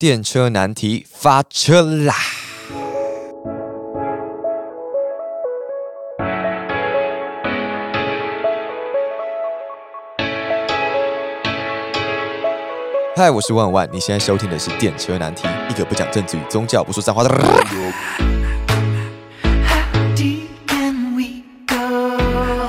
[0.00, 2.14] 电车难题发车啦！
[13.16, 17.28] 嗨，我是万万，你现在收听的是电车难题，一个不讲政治与宗教、不说脏话的。
[19.68, 22.68] How deep can we go?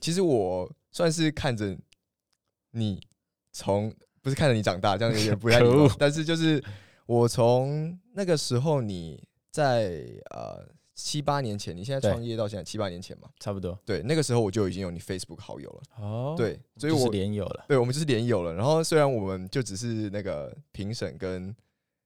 [0.00, 1.76] 其实我算是看着
[2.72, 3.06] 你
[3.58, 5.88] 从不是看着你长大，这样有点不太礼貌。
[5.98, 6.62] 但是就是
[7.06, 13.76] 我从那个时候你在呃七八年前，你现在对创业到现在七八年前嘛，差不多。
[13.84, 16.04] 对，那个时候我就已经有你 Facebook 好友了。
[16.04, 17.64] 哦，，对，所以我是我连友了。
[17.66, 18.54] 对我们就是连友了。
[18.54, 21.54] 然后虽然我们就只是那个评审跟。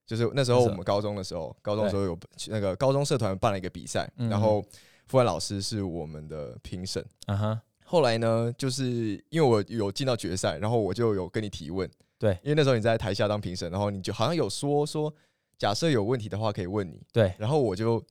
[0.05, 4.61] 就是那时候我们高中的时候，高中的时候有那个高中社团办了一个比赛，嗯然后
[5.07, 12.37] 傅安老师是我们的评审，嗯哼，后来呢，就是因为我有进到决赛，然后我就有跟你提问，对。
[12.43, 15.13] 因为那时候你在台下当评审，然后你就好像有说说，
[15.57, 18.03] 假设有问题的话可以问你，对，然后我就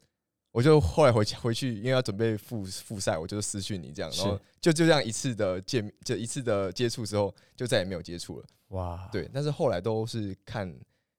[0.50, 10.72] 我就后来回家回去，因为要准备复复赛，我就私讯你这样，然后就就这样一次的见面，就一次的接触之后，就再也没有接触了，哇，，对，但是后来都是看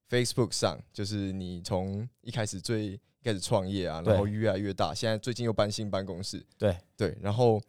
[0.10, 6.78] Facebook 上，就是你从一开始最一开始创业啊，然后越来越大，现在最近又搬新办公室，对。
[6.96, 7.62] 对，然后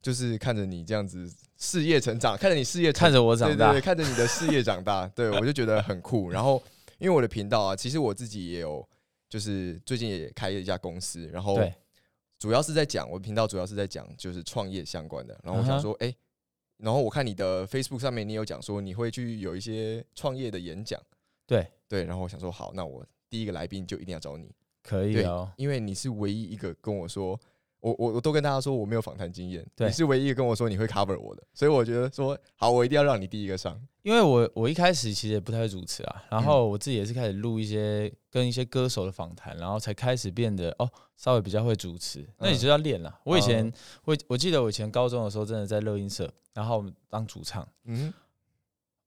[0.00, 6.30] 就是看着你这样子事业成长，看着你事业看着我长大对对对，，看着你的事业长大，对我就觉得很酷。
[6.30, 6.62] 然后
[6.98, 8.88] 因为我的频道啊，其实我自己也有，
[9.28, 11.74] 就是最近也开了一家公司，然后对，
[12.38, 15.38] 主要是在讲我的频道主要是在讲就是创业相关的。
[15.42, 16.14] 然后我想说，哎、
[16.76, 21.00] 然后我看你的 Facebook 上面你有讲说你会去有一些创业的演讲，
[21.46, 24.50] 对，对，然后我想说好，那我第一个来宾就一定要找你，
[24.82, 25.50] 可以哦。
[25.56, 27.38] 因为你是唯一一个跟我说，
[27.80, 33.80] 我我我都跟大家说我没有访谈经验，对你是唯一跟我说你会 cover 我的，所以我觉得说好，我一定要让你第一个上。
[34.02, 42.26] 因为我我一开始其实也不太会主持啊，然后我自己也是开始录一些跟一些歌手的访谈，然后才开始变得哦稍微比较会主持。
[42.38, 43.20] 那你就要练了。
[43.24, 43.72] 我以前哦
[44.04, 47.68] 我我记得我以前高中的时候真的在乐音社，然后当主唱。
[47.84, 48.12] 嗯，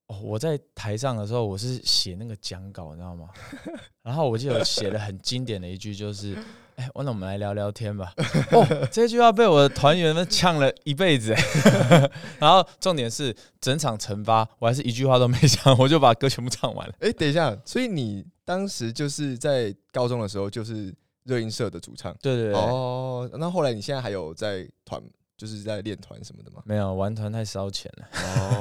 [0.07, 3.29] 哦，我在台上的时候，我是写那个讲稿，你知道吗？
[4.03, 6.37] 然后我记得我写的很经典的一句就是
[6.81, 8.13] ：“哎、那我们来聊聊天吧。
[8.51, 11.33] ”哦，这句话被我的团员们呛了一辈子。
[11.33, 11.41] 哎
[12.39, 16.93] 然后重点是整场惩罚，我还是一句话都没讲，我就把歌全部唱完了。
[16.99, 20.93] 哎、等一下，所以你当时就是在高中的时候就是
[21.23, 25.01] 热音社的主唱对对对，哦，那后来你现在还有在团，
[25.37, 26.61] 就是在练团什么的吗？
[26.65, 28.07] 没有玩团太烧钱了。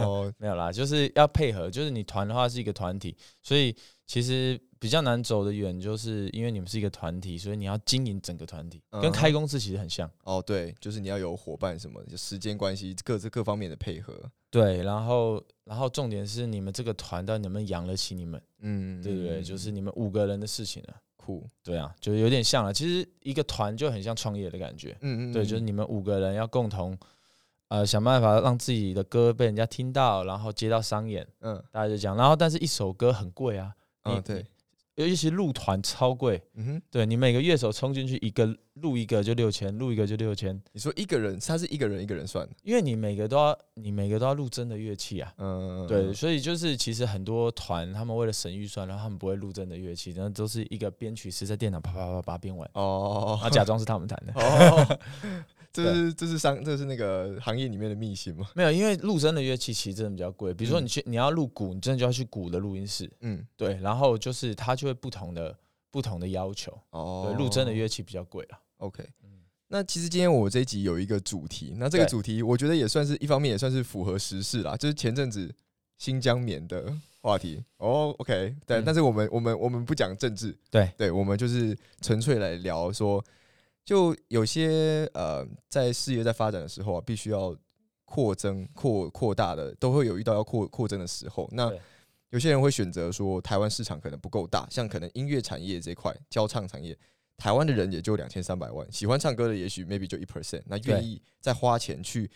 [0.00, 3.74] 哦， 没有啦，就是要配合，就是你团的话是一个团体，所以
[4.06, 10.10] 其实比较难走得远，就是因为你们是一个团体，所以你要经营整个团体，跟嗯开公司其实很像。
[10.24, 14.14] 哦，对，就是你要有伙伴什么，就时间关系各自各方面的配合。
[14.50, 19.42] 对，然后然后重点是你们这个团到底能不能养得起你们，嗯，对不对？
[19.42, 20.96] 就是你们五个人的事情了。
[21.14, 22.72] 酷，对啊，就有点像了。
[22.72, 26.98] 其实一个团就很像创业的感觉，嗯嗯，对，就是你们五个人要共同
[27.68, 32.16] 呃想办法让自己的歌被人家听到，然后接到商演，嗯大家就讲。
[32.16, 33.70] 然后但是一首歌很贵啊，
[34.04, 34.44] 嗯，对，
[35.00, 42.46] 尤其是录团超贵，嗯哼，对你每个乐手冲进去一个录一个就六千，录一个就六千，你说一个人，他是一个人一个人算？
[42.46, 45.32] 的，因为你每个都要你每个都要录真的乐器啊。
[45.38, 53.38] 嗯，对，所以就是其实很多团他们为了省预算，然后他们不会录真的乐器，然后都是一个编曲师在电脑啪啪啪把它编完，哦。
[53.40, 54.32] 然后假装是他们弹的。
[54.34, 54.98] 哦，
[55.72, 58.48] 这是这是商这是那个行业里面的秘辛吗？
[58.54, 60.52] 没有，因为录真的乐器其实真的比较贵。
[60.52, 65.56] 比如说嗯你去你要录鼓，你真的就要去鼓的录音室，嗯，对，然后就是它就会不同的
[65.90, 68.58] 不同的要求，哦对，录真的乐器比较贵了。
[68.78, 69.28] OK 嗯。
[69.68, 75.48] 那其实今天我这一集有一个主题，那这个主题我觉得也算是一方面也算是符合时事啦，就是前阵子
[75.96, 77.62] 新疆棉的话题。
[77.76, 83.24] 哦，OK，对，嗯但是我们我们我们不讲政治，对对，我们就是纯粹来聊说，
[83.84, 87.56] 就有些呃在事业在发展的时候啊，必须要
[88.04, 91.48] 扩增扩扩大的，都会有遇到要扩扩增的时候。
[91.52, 91.72] 那
[92.30, 96.96] 有些人会选择说，台湾市场可能不够大，像可能音乐产业这块，教唱产业，
[97.36, 102.30] 台湾的人也就两千三百万，喜欢唱歌的也许 maybe 就一 percent，那愿意再花钱去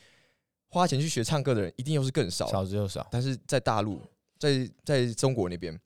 [0.67, 2.49] 花钱去学唱歌的人，一定又是更少。
[2.49, 3.07] 少之又少。
[3.11, 4.01] 但是在大陆，
[4.39, 5.81] 在在中国那边，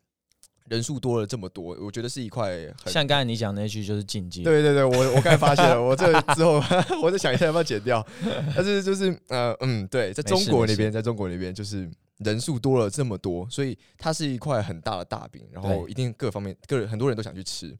[0.68, 2.50] 人数多了这么多，我觉得是一块
[2.82, 6.62] 很像刚才你讲那句就是禁忌，对对对，我我刚才发现了， 我这之后
[7.02, 8.06] 我在想一下要不要剪掉，
[8.54, 17.76] 但是就是呃嗯，对，在中国那边，在中国那边就是人数多了这么多，所以它是一块很大的大饼，然后一定各方面各很多人都想去吃。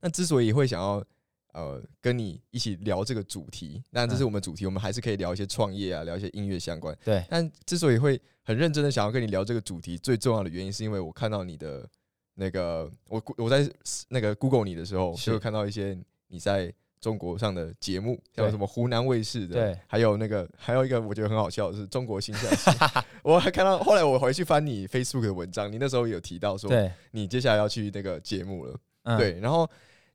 [0.00, 1.02] 那之所以会想要
[1.58, 3.82] 呃跟你一起聊这个主题。
[3.90, 6.96] 那这是我们主题，我们还是可以聊一些创业啊，聊一些音乐相关。
[7.04, 11.88] 对，但之所以会很认真的想要跟你聊这个主题，最重要的原因是因为我看到你的
[12.34, 13.68] 那个，我我在
[14.08, 22.70] 那个 Google 你的时候，就会看到一些你在中国上的节目，像对什么湖南卫视的，对，还有那个还有一个我觉得很好笑的是中国新象系，
[23.22, 29.68] 我还看到后来我回去翻你 Facebook 的文章，你那时候有提到说对，你接下来要去那个节目了，嗯，对，然后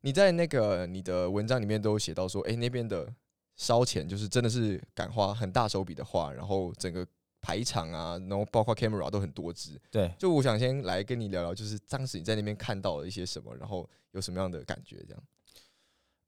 [0.06, 3.08] 你在那个你的文章里面都有写到说，哎、那边的
[3.56, 7.08] 烧钱就是真的是敢花很大手笔的花，然后整个
[7.40, 9.80] 排场啊，然后包括 camera 都很多支。
[9.90, 15.24] 对，就我想先来跟你聊聊，就是当时你在那边看到了一些什么，然后有什么样的感觉，这样。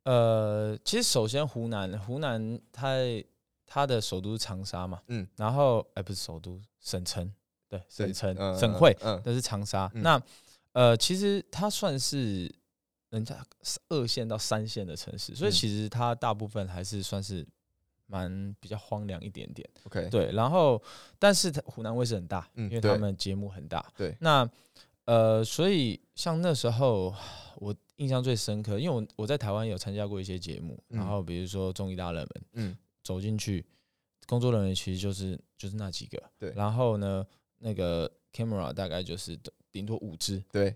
[0.04, 2.95] 呃，其实首先湖南，湖南它
[3.66, 7.30] 它的首都是长沙嘛，嗯嗯，然后哎、不是首都，省城，
[7.68, 9.92] 对，对省城、嗯省会，嗯那是长沙。
[9.95, 10.21] 嗯那
[10.71, 12.50] 呃，其实它算是
[13.15, 13.44] 人家
[13.89, 15.53] 二线到三线的城市，所以嗯。
[15.53, 17.47] 其实它大部分还是算是
[18.06, 19.67] 蛮比较荒凉一点点。
[19.85, 20.81] ，OK，对，然后
[21.17, 23.91] 但是它湖南卫视很大，嗯因为他们节目很大。
[23.97, 24.15] 对。
[24.19, 24.47] 那
[25.06, 27.13] 呃，所以像那时候
[27.57, 30.97] 我印象最深刻，因为我我在台湾有参加过一些节目，嗯。
[31.00, 32.77] 然后比如说综艺大热门，嗯。
[33.03, 33.63] 走进去，
[34.25, 36.51] 工作人员其实就是就是那几个，对。
[36.56, 37.23] 然后呢，
[37.59, 39.39] 那个 camera 大概就是
[39.71, 40.75] 顶多五只，对，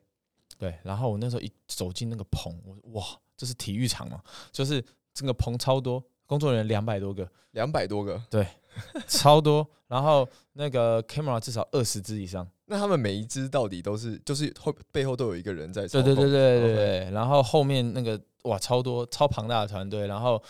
[0.60, 3.06] 对，然后我那时候一走进那个棚，我哇，
[3.38, 4.22] 这是体育场嘛，
[4.52, 4.84] 就是
[5.14, 8.46] 整个棚超多，工作人员两百多个，两百多个，对
[9.08, 16.14] 超多，然后那个 camera 至少二十支以上，那他们每一支到底都是就是后背后都有一个人在操对？
[16.14, 20.42] 对对对对对，然后后面那个哇超多超庞大的团队，然后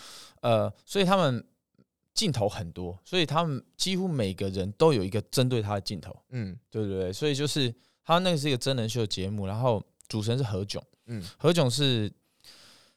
[0.42, 1.42] 呃，所以他们
[2.12, 6.58] 镜头很多，所以他们几乎每个人都有一个针对他的镜头，嗯。
[6.68, 7.72] 对对对，所以就是
[8.04, 12.12] 他那个是一个真人秀节目，然后主持人是何炅，嗯何炅是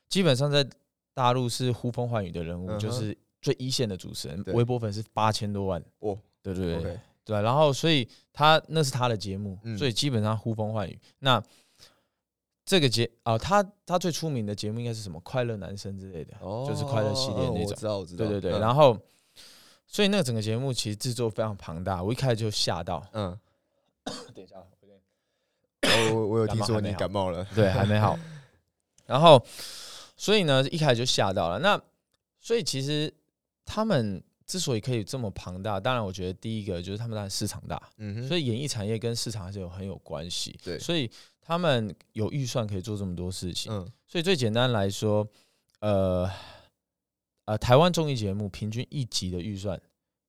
[0.10, 0.68] 基本上在
[1.14, 6.76] 大陆是呼风唤雨的人物，嗯哼就是最一线的主持人，对微博粉丝八千多万，哦对对对。
[6.78, 11.00] ，OK，对，然后所以他那是他的节目，嗯所以基本上呼风唤雨。
[11.20, 11.42] 那
[12.66, 15.20] 这个节啊、他他最出名的节目应该是什么？
[15.20, 17.86] 快乐男生之类的，哦，就是快乐系列那种哦我知。
[17.86, 18.98] 道，我知道，对对对，嗯然后
[19.86, 23.06] 所以那个整个节目其实制作非常庞大，我一开始就吓到。
[23.12, 23.38] 嗯，
[24.34, 24.56] 等一下，
[25.84, 28.18] 哦我我有听说你感冒了，对，还没好。
[29.06, 29.44] 然后，
[30.16, 31.60] 所以呢，一开始就吓到了。
[31.60, 31.80] 那
[32.40, 33.14] 所以其实
[33.66, 40.58] 他们之所以可以这么庞大，当然我觉得第一个就是他们当然市场大，嗯哼，所以演艺产业跟市场还是有很有关系。
[40.64, 41.10] 对所以
[41.42, 43.72] 他们有预算可以做这么多事情。
[43.72, 45.28] 嗯所以最简单来说，
[45.80, 46.30] 呃
[47.46, 49.80] 呃，台湾综艺节目平均一集的预算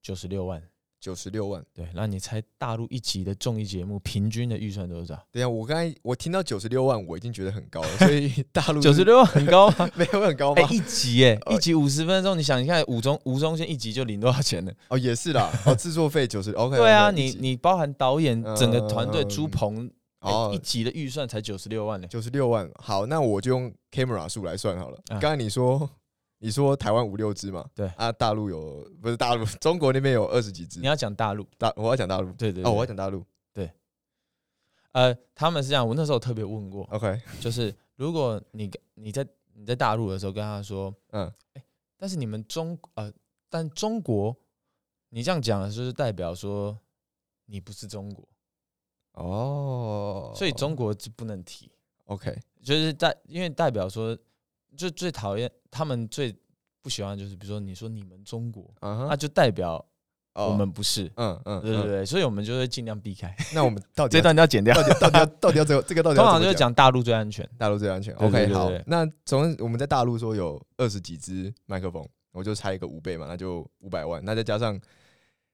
[0.02, 0.62] 九十六万。
[1.04, 1.62] 九十六万。
[1.74, 5.14] 对，那你猜大陆一集的综艺节目平均的预算多少？
[5.30, 9.86] 等一下，我刚才我听到九十六万，我已经觉得很高了， 所以大陆九十六万很高吗？
[9.94, 10.68] 没有很高哎、吗？
[10.72, 14.72] 一集哎、呃一集五十分钟，你想一下，五中吴宗宪一集就领多少钱呢？
[14.88, 19.90] 哦，也是啦，哦，制作费九十，OK，对啊，你你包含导演整个团队嗯租棚，
[20.20, 22.08] 哎哦一集的预算才九十六万呢。
[22.08, 24.98] 九十六万，好，那我就用 camera 数来算好了。
[25.08, 25.88] 啊刚才你说
[26.44, 27.86] 你说台湾五六只嘛，对。
[27.96, 30.78] 啊，大陆有不是大陆， 中国那边有二十几只。
[30.78, 30.86] 你。
[30.86, 33.24] 要讲大陆，大我要讲大陆，对对哦，我要讲大陆。
[33.50, 33.70] 对。
[34.92, 41.64] 呃，他们是这样，我那时候特别问过，，OK，就是如果你你在你在大陆的时候跟他说，嗯，哎
[41.96, 43.10] 但是你们中呃，
[43.48, 44.36] 但中国，
[45.08, 46.78] 你这样讲就是代表说
[47.46, 48.28] 你不是中国，
[49.12, 51.72] 哦，所以中国就不能提
[52.04, 54.14] ，OK，就是代因为代表说，
[54.76, 56.32] 就最讨厌他们最
[56.80, 59.84] 不喜欢就是比如说你说你们中国，那就代表
[60.34, 63.34] 哦我们不是，嗯嗯，嗯，对对对，所以我们就会尽量避开。
[63.52, 67.48] 那我们 到底这段你要剪掉，到底到底要到底要这个这个到底通常就是讲大陆最安全。
[67.58, 68.14] 大陆最安全。
[68.14, 74.80] OK，好那从我们在大陆说有二十几支麦克风，我就拆一个五倍嘛，那就五百万，那再加上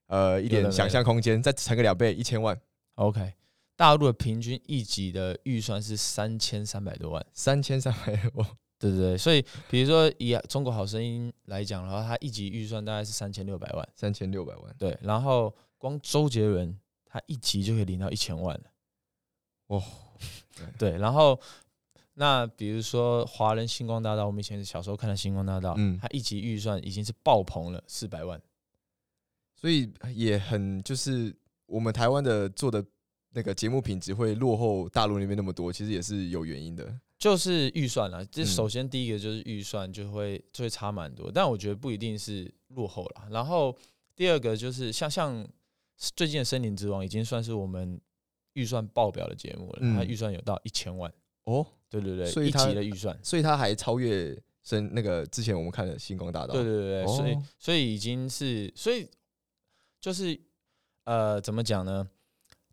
[0.08, 2.58] 呃一点想象空间，再乘个两倍，一千万
[2.96, 3.32] ，OK，
[3.76, 7.24] 大陆的平均一集的预算是三千三百多万。
[7.32, 8.46] 三千三百万。
[8.80, 13.88] 对对对，所以比如说以《中国好声音》来讲的话，它一集预算大概是三千六百万。
[13.94, 18.64] 三千六百万，对，然后光周杰伦他一集就可以领到一千万了。
[19.66, 19.82] 哦，
[20.78, 21.38] 对，然后
[22.14, 28.40] 那比如说华人星光大道，我们以前小时候看的星光大道，嗯它一集预算已经是爆棚了四百万。
[29.54, 32.82] 所以也很就是我们台湾的做的
[33.32, 36.98] 那个节目品质会落后大陆那边那么多，其实也是有原因的。
[37.20, 38.46] 就是预算了，这嗯。
[38.46, 43.28] 首先第一个就是预算就会就会差蛮多，但我觉得不一定是落后了。
[43.30, 43.76] 然后
[44.16, 45.46] 第二个就是像像
[45.96, 48.00] 最近的《森林之王》已经算是我们
[48.54, 49.94] 预算爆表的节目了，嗯。
[49.94, 51.12] 它预算有到一千万，
[51.44, 57.42] 哦，对对对，一所以它集的预算，所以它还超越森那个之前我们看的星光大道，对对对，对所以哦。
[57.58, 59.06] 所以已经是，所以
[60.00, 60.40] 就是
[61.04, 62.08] 呃，怎么讲呢？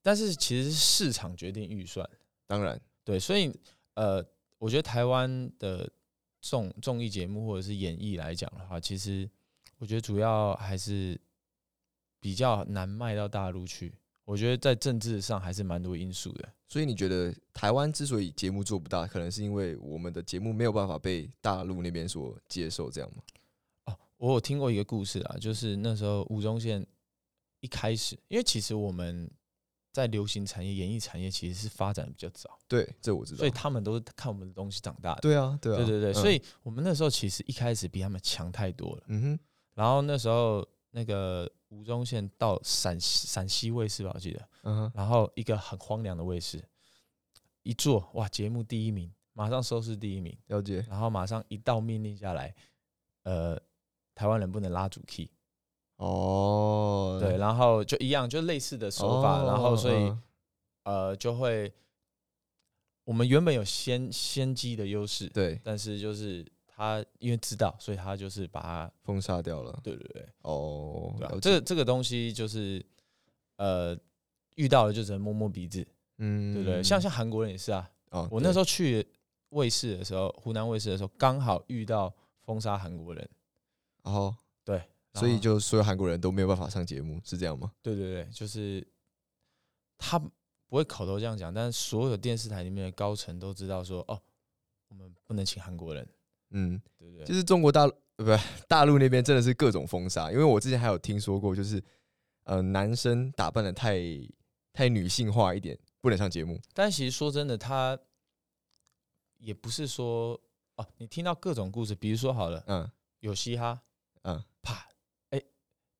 [0.01, 2.09] 但是其实是市场决定预算，
[2.45, 3.53] 当然，对，所以
[3.95, 4.25] 呃，
[4.57, 5.89] 我觉得台湾的
[6.41, 9.29] 综综艺节目或者是演艺来讲的话，其实
[9.77, 11.19] 我觉得主要还是
[12.19, 13.93] 比较难卖到大陆去。
[14.25, 16.49] 我觉得在政治上还是蛮多因素的。
[16.67, 23.23] 所以你觉得台湾之所以节目做不大，可能是因为我们的节目没有办法被大陆那边所接受，这样吗？
[23.85, 26.85] 哦，我有听过一个故事啊，就是那时候吴宗宪
[27.61, 29.31] 一开始，因为其实我们
[29.97, 33.39] 在流行产业、演艺产业其实是发展的比较早，对，这我知道。
[33.39, 35.21] 所以他们都是看我们的东西长大的。
[35.21, 39.03] 对啊，对啊，对对对，嗯所以我们那时候其实一开始比他们强太多了。
[39.07, 39.39] 嗯哼，
[39.73, 46.63] 然后那时候那个吴宗宪到陕西陕西卫视吧，我记得，嗯哼，然后一个很荒凉的卫视，
[47.63, 50.85] 一做哇，节目第一名，马上收视第一名，了解。
[50.87, 52.53] 然后马上一道命令下来，
[53.23, 53.59] 呃，
[54.13, 55.27] 台湾人不能拉主 key，
[55.97, 60.21] 哦，对，然后就一样，就类似的手法，然后所以嗯。
[60.83, 61.69] 呃就会，
[63.03, 65.59] 我们原本有先先机的优势，对。
[65.61, 69.77] 但是就是他因为知道，所以他就是把它，封杀掉了。
[69.83, 71.39] 对对对，哦，对吧、了解。
[71.41, 72.81] 这个这个东西就是
[73.57, 73.97] 呃
[74.55, 75.85] 遇到了就只能摸摸鼻子，
[76.19, 76.53] 嗯。
[76.53, 76.81] 对不对？
[76.81, 79.05] 像像韩国人也是啊，哦，我那时候候去
[79.49, 82.13] 卫视的时候，湖南卫视的时候，刚好遇到
[82.45, 83.29] 封杀韩国人，
[84.03, 84.85] 哦，对，然
[85.19, 87.71] 所以就所有韩国人都没有办法上节目，是这样吗？
[87.81, 88.86] 对对对，就是
[89.97, 90.31] 他不
[90.75, 94.21] 会口头这样讲，但是所有电视台里面的高层都知道说，哦，
[94.89, 96.07] 我们不能请韩国人，
[96.51, 97.25] 嗯，对不对？
[97.25, 101.83] 就是中国大陆呃不大陆那边真的是各种封杀，因为我之前还有听说过，就是
[102.43, 104.00] 呃男生打扮的太
[104.74, 106.59] 太女性化一点，不能上节目。
[106.74, 107.97] 但其实说真的，他
[109.38, 110.39] 也不是说
[110.75, 113.81] 哦，你听到各种故事，比如说好了，嗯有嘻哈，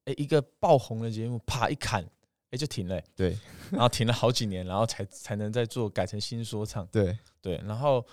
[0.08, 2.02] 哎，一个爆红的节目，啪一砍，
[2.52, 3.38] 哎就停了、欸对
[3.72, 8.06] 然后停了好几年，然后才才能再做改成新说唱，对，对，然后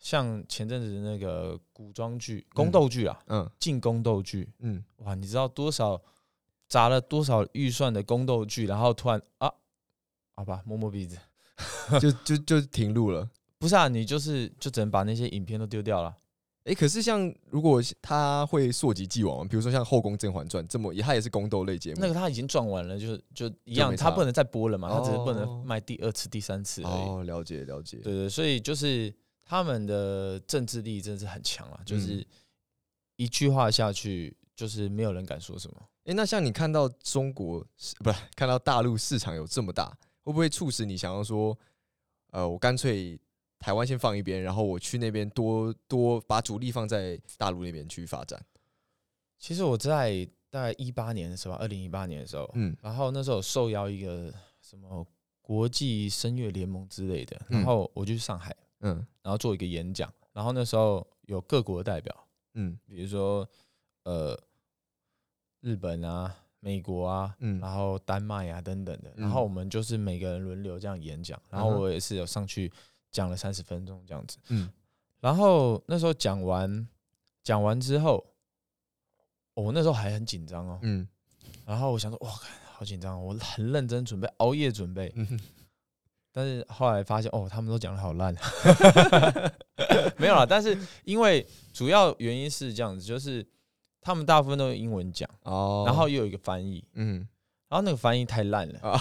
[0.00, 6.02] 像前阵子的那个古装剧、宫斗剧啊，嗯进宫斗剧，嗯，哇，你知道多少
[6.66, 9.52] 砸了多少预算的宫斗剧，然后突然啊，
[10.34, 11.16] 好吧，摸摸鼻子，
[12.00, 13.30] 就就就停录了。
[13.60, 16.16] 不是啊，你就是就只能把那些影片都丢掉了。
[16.68, 22.00] 哎、可是像如果他会溯及既往嘛，比如说像《后宫甄嬛传》这么，也它也是宫斗类节目。
[22.00, 27.08] 那个他已经赚完了，就就一样，就他不能再播了嘛，他只是不哦能卖第二次、第三次而已。
[27.08, 27.96] 哦，了解了解。
[27.98, 29.10] 对对，所以就是
[29.44, 32.26] 他们的政治力真的是很强啊，就是嗯
[33.16, 35.76] 一句话下去，就是没有人敢说什么。
[36.04, 39.88] 哎、那像你看到中国市不是看到大陆市场有这么大，
[40.22, 41.58] 会不会促使你想要说，
[42.30, 43.18] 呃，我干脆
[43.58, 48.40] 台湾先放一边，然后我去那边多多把主力放在大陆那边去发展？
[49.38, 52.76] 其实我在大概一八年的时候，二零一八年的时候，嗯。
[52.80, 55.06] 然后那时候有受邀一个什么
[55.40, 57.58] 国际声乐联盟之类的，嗯。
[57.58, 59.04] 然后我就去上海，嗯。
[59.22, 62.78] 然后做一个演讲，然后那时候有各国的代表，嗯。
[62.86, 63.48] 比如说
[64.04, 64.38] 呃
[65.60, 67.60] 日本啊、美国啊，嗯。
[67.60, 69.22] 然后丹麦啊等等的，嗯。
[69.22, 72.72] 然后我们就是每个人轮流这样演讲，然后我也是有上去
[73.10, 74.70] 讲了三十分钟这样子，嗯。
[75.20, 76.86] 然后那时候讲完
[77.42, 78.24] 讲完之后，
[79.54, 81.06] 哦我那时候还很紧张哦，嗯。
[81.64, 82.30] 然后我想说哇，
[82.72, 85.40] 好紧张哦，我很认真准备，熬夜准备，嗯，
[86.32, 88.34] 但是后来发现哦，他们都讲的好烂，
[90.18, 90.46] 没有啦。
[90.46, 93.46] 但是因为主要原因是这样子，就是
[94.00, 97.26] 他们大部分都用英文讲，哦，然后又有一个翻译，嗯。
[97.68, 98.80] 然后那个翻译太烂了。
[98.80, 98.98] 啊，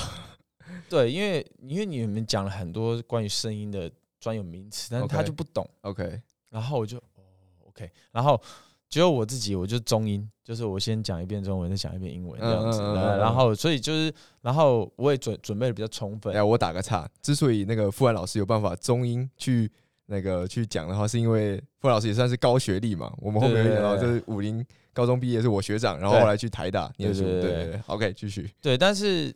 [0.89, 7.23] 对，因为因为你们讲了很多关于声音的专有名词，但是他就不懂，OK，然后我就哦
[7.67, 8.41] OK，然后
[8.89, 19.69] 只有我自己，我就中英，就是我先讲一遍中文，再讲一遍英文这样子，然后所以就是，然后我也准准备的比较充分哎，，我打个岔，之所以那个傅安老师有办法中英去
[20.05, 23.13] 那个去讲的话，是因为傅安老师也算是高学历嘛。
[23.17, 27.23] 我们后面会讲到，就是武林高中毕业是我学长，然后后来去台大念书。
[27.23, 28.49] 对对对，OK，继续。
[28.61, 29.35] 对，但是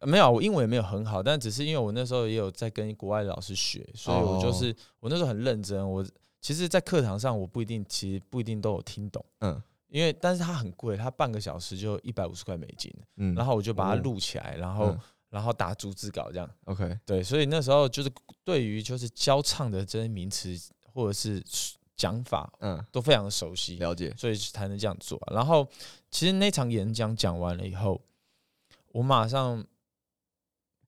[0.00, 5.88] 没有，我英文也没有很好，但只是因为我那时候也有在跟国外的老师学，所以我就是、我那时候很认真。
[5.88, 6.04] 我
[6.40, 14.98] 其实，在课堂上我不一定，其实不一定都有听懂，嗯因为但是它很贵，它半个小时就一百五十块美金，嗯，然后我就把它哦录起来，然后、嗯
[15.28, 16.48] 然后打逐字稿这样。
[16.64, 18.10] OK，对，所以那时候就是
[18.44, 20.56] 对于就是教唱的这些名词
[20.94, 21.42] 或者是
[21.96, 24.14] 讲法嗯，都非常的熟悉，了解。
[24.16, 25.66] 所以才能这样做啊、然后
[26.10, 28.00] 其实那场演讲讲完了以后，
[28.92, 29.62] 我马上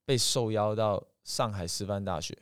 [0.09, 2.35] 被受邀到上海师范大学，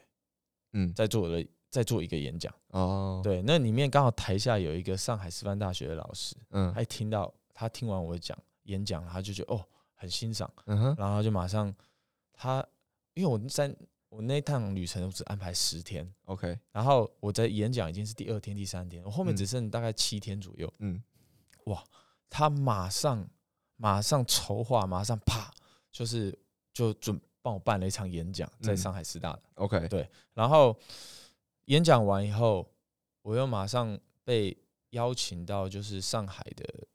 [0.73, 2.55] 嗯，在做我的在做一个演讲。
[2.69, 6.73] 哦，，对，那里面刚好台下有一个上海师范大学的老师，嗯。
[6.73, 11.75] 他一听到他听完我讲演讲，他就觉得哦很欣赏，嗯哼，然后就马上
[12.33, 12.65] 他
[13.15, 13.75] 因为我在
[14.11, 19.37] 我那趟旅程我只安排十天，，OK，然后我在演讲已经是第二天、第三天，我后面嗯。
[19.37, 21.03] 只剩大概七天左右，嗯。
[21.65, 21.83] 哇
[22.31, 23.29] 他马上
[23.75, 25.53] 马上筹划，马上啪
[25.91, 26.33] 就是
[26.73, 28.77] 就准帮我办了一场演讲，在嗯。
[28.77, 29.43] 上海师大的。
[29.55, 30.77] ，OK，对然后
[31.67, 32.69] 演讲完以后，
[33.23, 34.57] 我又马上被
[34.91, 36.89] 邀请到就是上海的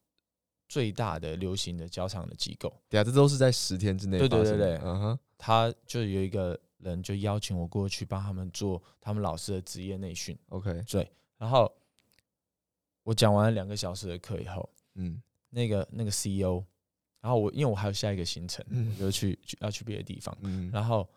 [0.68, 11.74] 最大的流行的交场的机构，对啊，这都是在十天之内对对对对嗯哼，他就有一个人就邀请我过去帮他们做他们老师的职业内训，，OK，对然后
[13.04, 15.22] 我讲完了两个小时的课以后，嗯。
[15.54, 16.64] 那个那个 CEO，
[17.22, 21.08] 然后我因为我还有下一个行程，嗯我就去去要去别的地方，嗯，然后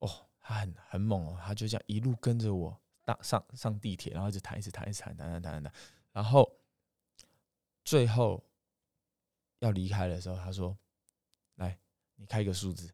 [0.00, 5.72] 哦，他很很猛哦，他就这样一路跟着我搭上上地铁，然后一直弹一直弹一直谈谈谈谈谈谈，
[6.12, 6.50] 然后
[7.84, 8.42] 最后
[9.60, 10.76] 要离开的时候，他说
[11.56, 11.78] ：“来，
[12.16, 12.90] 你开一个数字。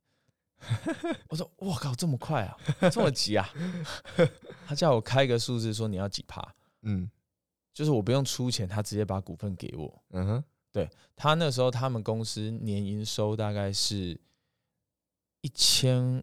[1.29, 2.57] ”我说：“我靠，这么快啊，
[2.93, 3.49] 这么急啊！”
[4.67, 7.11] 他叫我开一个数字，说你要几趴，嗯
[7.73, 10.03] 就是我不用出钱，他直接把股份给我。
[10.11, 10.45] 嗯哼，
[11.17, 14.19] 他那时候他们公司年营收大概是
[15.43, 16.23] 一千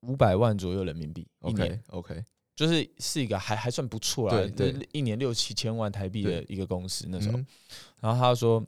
[0.00, 7.38] 五百万左右人民币一年，，OK 就是是一个还还算不错啦，对对一年六七千万台币的一个公司那时候。
[7.38, 7.46] 嗯
[8.00, 8.64] 然后他说：“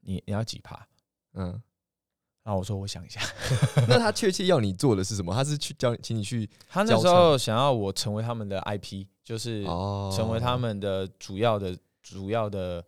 [0.00, 0.86] 你你要几趴
[1.34, 1.50] 嗯，？”
[2.44, 3.20] 然后我说：“我想一下。
[3.88, 5.34] 那他确切要你做的是什么？
[5.34, 12.82] 他是去叫请你去 ”他那时候想要我成为他们的 IP，就是哦，成为他们的主要的主要的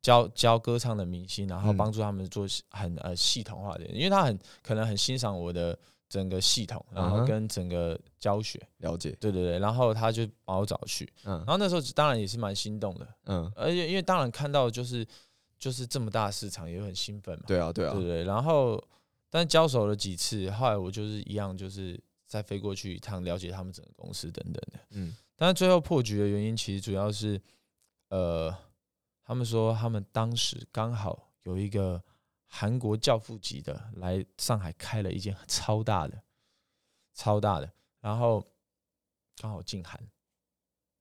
[0.00, 1.76] 教教歌唱的明星，然后嗯。
[1.76, 5.78] 帮助他们做很呃系统化的，因为他很可能很欣赏我的
[6.08, 11.36] 整个系统，然后跟整个教学，了解，对对对，然后他就把我找去，嗯。
[11.38, 15.06] 然后那时候当然也是蛮心动的，嗯，而且因为当然看到就是
[15.58, 18.82] 就是这么大的市场，也很兴奋嘛，对啊对啊对，对，然后
[19.28, 24.78] 但交手了几次，后来我就是一样就是再飞过去一趟，了解他们整个公司等等的。
[24.90, 25.14] 嗯。
[25.36, 27.40] 但是最后破局的原因，其实主要是，
[28.08, 28.52] 呃，
[29.28, 32.02] 他们说他们当时刚好有一个
[32.46, 36.22] 韩国教父级的来上海开了一间超大的、
[37.12, 38.42] 超大的，然后
[39.36, 40.00] 刚好进韩，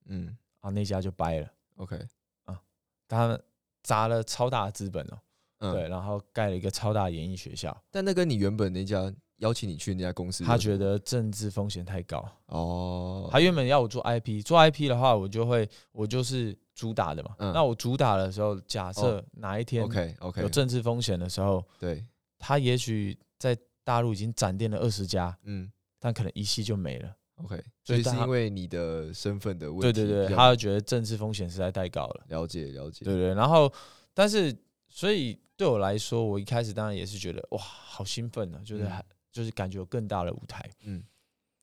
[0.08, 2.06] 嗯啊，那家就掰了，，OK，
[2.44, 2.62] 啊
[3.08, 3.42] 他们
[3.82, 5.20] 砸了超大的资本哦，
[5.60, 5.88] 嗯，对，。
[5.88, 17.36] 然后盖了一个超大的演艺学校，但那跟你原本那家邀请你去那家公司他觉得政治风险太高，哦，他原本要我做 IP，做 IP 的话，我就会我就是主打的嘛。
[17.40, 17.54] 嗯。
[17.54, 22.06] 那我主打的时候，假设哪一天 OK OK，有政治风险的时候，对，
[22.38, 25.72] 他也许在大陆已经展店了二十家，嗯。
[26.00, 27.12] 但可能一系就没了。
[27.38, 32.24] ，OK，所所以是因为你的身份的问题，对对对，他就觉得政治风险实在太高了。
[32.28, 33.70] 了解了解，对对，然后
[34.14, 34.56] 但是
[34.88, 38.88] 所以对我来说，我一开始当然也是觉得哇，好兴奋啊，就是
[39.38, 40.68] 就是感觉有更大的舞台。
[40.82, 41.04] 嗯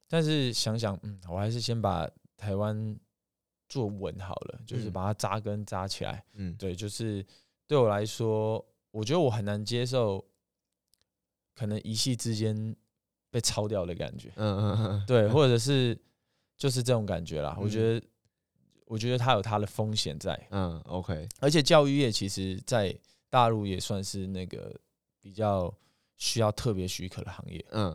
[0.06, 2.96] 但是想想，嗯，我还是先把台湾
[3.68, 6.24] 做稳好了，就是嗯把它扎根扎起来。
[6.34, 7.24] 嗯，对，就是
[7.66, 10.24] 对我来说，我觉得我很难接受，
[11.52, 12.76] 可能一夕之间
[13.28, 14.30] 被抄掉的感觉。
[14.36, 15.98] 嗯嗯嗯，对，或者是
[16.56, 17.56] 就是这种感觉啦。
[17.58, 18.06] 我嗯觉得，
[18.86, 22.96] 我觉得它有它的风险在，嗯，OK，而且教育业其实在
[23.28, 24.78] 大陆也算是那个
[25.18, 25.74] 比较
[26.16, 27.92] 需要特别许可的行业，嗯，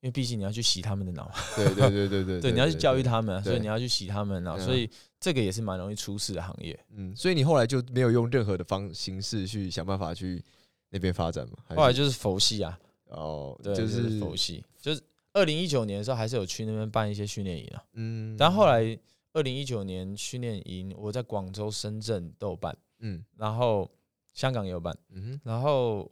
[0.00, 4.88] 因为毕竟你要去洗他们的脑，对对对对对 对，你要去教育，他们啊，所以你要去洗他们的脑，嗯所以
[5.18, 6.78] 这个也是蛮容易出事的行业。
[6.90, 10.42] 嗯，所以你后来就没有用任何的方形式去想办法去
[10.90, 11.58] 那边发展嘛？
[11.66, 18.98] 还后来就是佛系啊，哦，对，就就是佛系，就是二零一九年的时候还是有去那边办一些训练营啊，嗯，但后来
[19.32, 23.24] 二零一九年训练营我在广州、深圳都有办，嗯。
[23.36, 23.90] 然后
[24.32, 26.10] 香港也有办，嗯哼，然后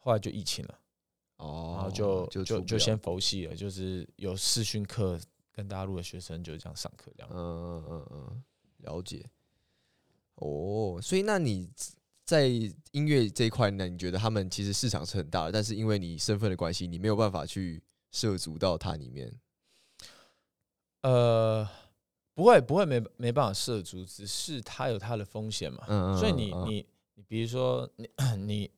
[0.00, 0.78] 后来就疫情了，
[1.36, 5.20] 哦，然后就就就就先佛系了，就是有视讯课
[5.52, 7.30] 跟大陆的学生就这样上课这样。
[7.32, 8.44] 嗯嗯嗯嗯，
[8.78, 9.24] 了解。
[10.36, 11.70] 哦，所以那你
[12.24, 12.46] 在
[12.92, 13.86] 音乐这一块呢？
[13.86, 19.30] 你觉得他们其实市场是很大的，但是因为你身份的关系，你没有办法去涉足到它里面。
[21.02, 21.68] 呃，
[22.34, 25.84] 不会不会没没办法涉足，只是它有它的风险嘛。
[25.88, 28.08] 嗯嗯，所以你嗯你你比如说你
[28.38, 28.70] 你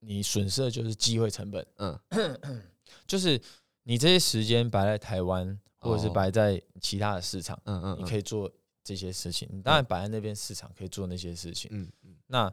[0.00, 1.98] 你损失的就是机会成本，嗯。
[3.06, 3.40] 就是
[3.82, 6.10] 你这些时间摆在台湾，或者是哦。
[6.10, 8.50] 摆在其他的市场，嗯嗯，你可以做
[8.84, 9.48] 这些事情。
[9.52, 12.14] 你当然摆在那边市场可以做那些事情，嗯嗯。
[12.26, 12.52] 那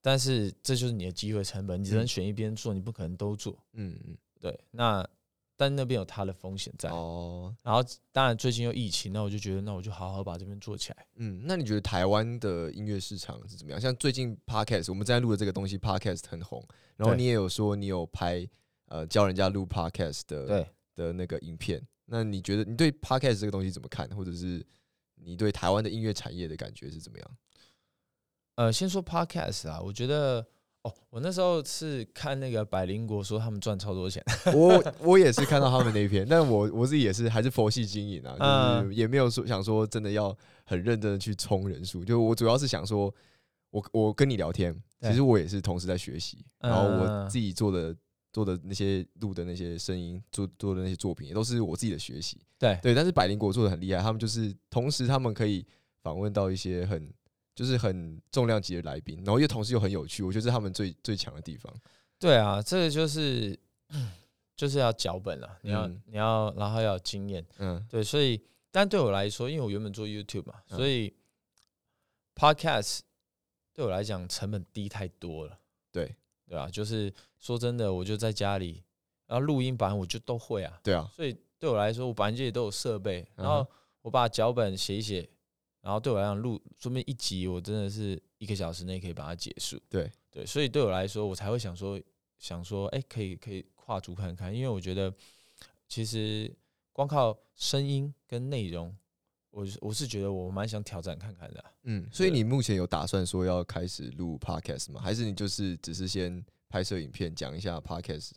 [0.00, 2.08] 但是这就是你的机会成本，你只能嗯。
[2.08, 3.58] 选一边做，你不可能都做。
[3.74, 4.16] 嗯嗯。
[4.40, 5.06] 对，那
[5.58, 6.88] 但那边有它的风险在。
[6.90, 11.06] 哦，然后当然最近又疫情，那我就觉得那我就好好把这边做起来。
[11.16, 13.80] 嗯，那你觉得台湾的音乐市场是怎么样？
[13.80, 16.64] 像最近 podcast 我们在录的这个东西，podcast 很红，
[16.96, 18.48] 然后你也有说你有拍
[18.86, 24.64] 呃教人家录 podcast 的对，的那个影片，那你觉得你对 podcast 这个东西怎么看，或者是
[25.16, 27.36] 你对台湾的音乐产业的感觉是怎么样？
[28.54, 30.46] 呃，先说 podcast 啊，我觉得
[30.82, 34.22] 哦，我那时候是看那个百灵国说他们赚超多钱，
[34.54, 43.12] 我我也是看到他们那一篇，但我我自己也是还是佛系经营啊，就是嗯也没有说想说真的要很认真的去冲人数，就我主要是想说，
[43.70, 47.94] 我我跟你聊天，其实我也是同时在学习，然后我嗯自己做的
[48.32, 52.38] 做的那些录的那些声音，做做的那些作品，也都是我自己的学习。
[52.56, 55.66] 对对，但是百灵国做的很厉害，他们就是同时他们可以
[56.02, 57.12] 访问到一些很
[57.58, 61.74] 就是很重量级的来宾，然后又同时又很有趣，我觉得这是他们最最强的地方。
[62.16, 63.58] 对啊，这个就是
[64.54, 66.02] 就是要脚本啊，你要、嗯。
[66.06, 67.84] 你要，然后要有经验，嗯。
[67.90, 68.40] 对，所以
[68.70, 70.78] 但对我来说，因为我原本做 YouTube 嘛，嗯。
[70.78, 71.12] 所以
[72.36, 73.00] Podcast
[73.74, 75.58] 对我来讲成本低太多了，
[75.90, 76.14] 对。
[76.46, 78.84] 对啊、就是说真的，我就在家里，
[79.26, 83.66] 然后录音版我就都会啊，对啊，所以对我来说，我本来这里都有设备，然后
[84.02, 85.28] 我把脚本写一写，
[85.88, 89.80] 然后对我来讲录，说明一集我真的是一个小时内可以把它结束。
[89.88, 91.98] 对对，所以对我来说，我才会想说，
[92.38, 95.10] 想说，哎、可以可以跨足看看，因为我觉得
[95.88, 96.54] 其实
[96.92, 98.94] 光靠声音跟内容，
[99.50, 105.00] 我是我是觉得我蛮想挑战看看的啊、嗯，所以你目前有打算说要开始录 podcast 吗？
[105.00, 108.32] 还是你就是只是先拍摄影片讲一下 podcast？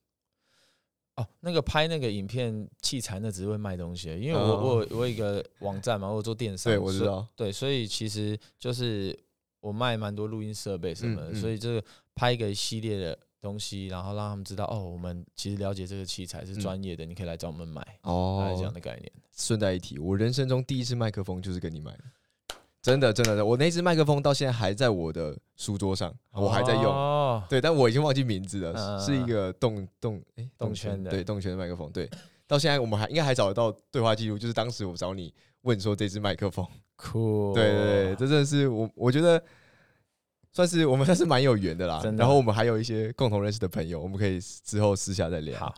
[1.16, 7.28] 哦，那个拍那个影片器材，那只是会卖东西，因为我、哦我我有一个网站嘛，我有做电商，对，我知道。
[7.36, 9.18] 对，所以其实就是
[9.60, 11.84] 我卖蛮多录音设备什么的，嗯嗯所以这个
[12.16, 19.12] 拍一个系列的东西，然后让他们知道哦，我们其实了解这个器材是嗯专业的，你可以来找我们买，哦这样的概念。
[19.36, 22.04] 顺带一提，我人生中第一次麦克风就是跟你买的，
[22.82, 26.86] 真的真的，我那只麦克风到现在还在我的书桌上，我还在用。
[26.86, 31.92] 哦，对，但我已经忘记名字了，是一个动动哎动圈的对动圈的麦克风。
[31.92, 32.10] 对，
[32.48, 36.66] 到现在我们还应该还找得到对话记录，就是当时我找你问说这只麦克风。
[36.96, 39.44] 酷，对对对，这真的是我我觉得
[40.52, 42.02] 算是我们算是蛮有缘的啦。
[42.02, 45.60] 的然后我们还有一些共同认识的朋友，我们可以之后私下再聊。
[45.60, 45.76] 好，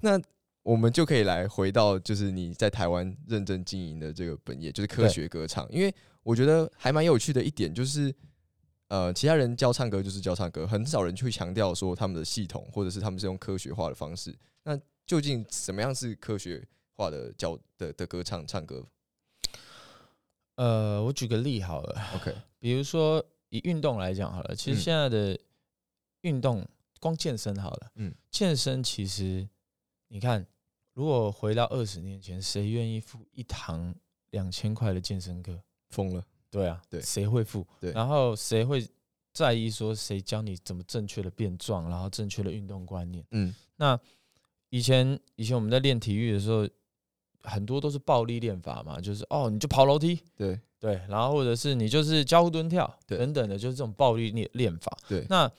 [0.00, 0.20] 那
[0.62, 5.66] 我们就可以来回到就是你在台湾认真经营的这个本业，就是科学歌唱。
[5.70, 8.14] 因为我觉得还蛮有趣的一点就是，
[8.88, 14.36] 呃，其他人教唱歌就是教唱歌，很少人去强调说他们的系统或者是他们是用科学化的方式。
[14.64, 18.86] 那究竟什么样是科学化的教的的歌唱唱歌
[20.56, 25.40] 呃，我举个例好了，？OK，比如说以运动来讲好了，其实嗯现在的
[26.20, 26.68] 运动
[27.00, 29.48] 光健身好了，嗯健身其实
[30.08, 30.46] 你看，
[30.92, 33.94] 如果回到二十年前，谁愿意付一堂
[34.32, 35.62] 两千块的健身课？
[35.90, 36.24] 疯了。
[36.50, 37.00] 对啊，对。
[37.00, 37.66] 谁会付？
[37.80, 37.92] 对。
[37.92, 38.84] 然后谁会
[39.32, 43.24] 在意说谁教你怎么正确的变壮，然后正确的运动观念？
[43.30, 43.54] 嗯。
[43.76, 43.98] 那
[44.70, 46.68] 以前以前我们在练体育的时候，
[47.42, 50.58] 很多都是暴力练法嘛，就是哦你就跑楼梯，对。
[50.78, 53.18] 对，然后或者是你就是交互蹲跳对。
[53.18, 54.96] 等等的，就是这种暴力练练法。
[55.06, 55.26] 对。
[55.28, 55.50] 那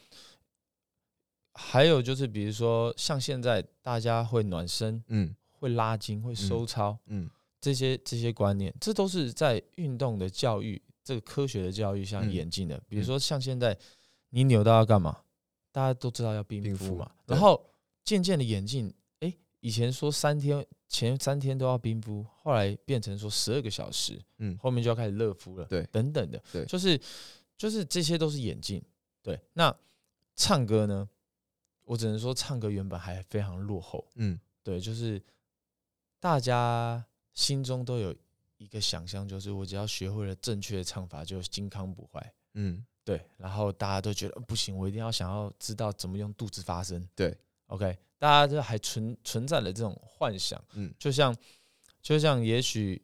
[1.54, 5.36] 还有就是比如说像现在大家会暖身、嗯。
[5.52, 7.30] 会拉筋、会收操、嗯
[7.62, 12.82] 这些这些观念，这都是在运动的教育这个科学的教育下嗯演进的。
[12.90, 13.78] 比如说像现在
[14.32, 15.22] 你扭到要干嘛，
[15.72, 17.64] 大家都知道要冰敷嘛，然后
[18.04, 27.00] 渐渐的演进，哎，以前说三天前三天都要冰敷，后来变成说十二个小时，嗯后面就要开始热敷了，对等等的，对就是
[27.56, 28.84] 就是这些都是演进。
[29.22, 29.74] 对，那
[30.36, 31.08] 唱歌呢，
[31.86, 35.22] 我只能说唱歌原本还非常落后，嗯对，就是
[36.20, 38.16] 大家心中都有
[38.58, 42.34] 一个想象，就是我只要学会了正确的唱法，就金康不坏。
[42.54, 42.86] 嗯。
[43.04, 47.04] 对，然后大家都觉得呃不行，我一定要想要知道怎么用肚子发声。
[47.16, 50.94] 对，OK，大家就还存存在了这种幻想，嗯。
[51.00, 51.36] 就像
[52.00, 53.02] 就像也许，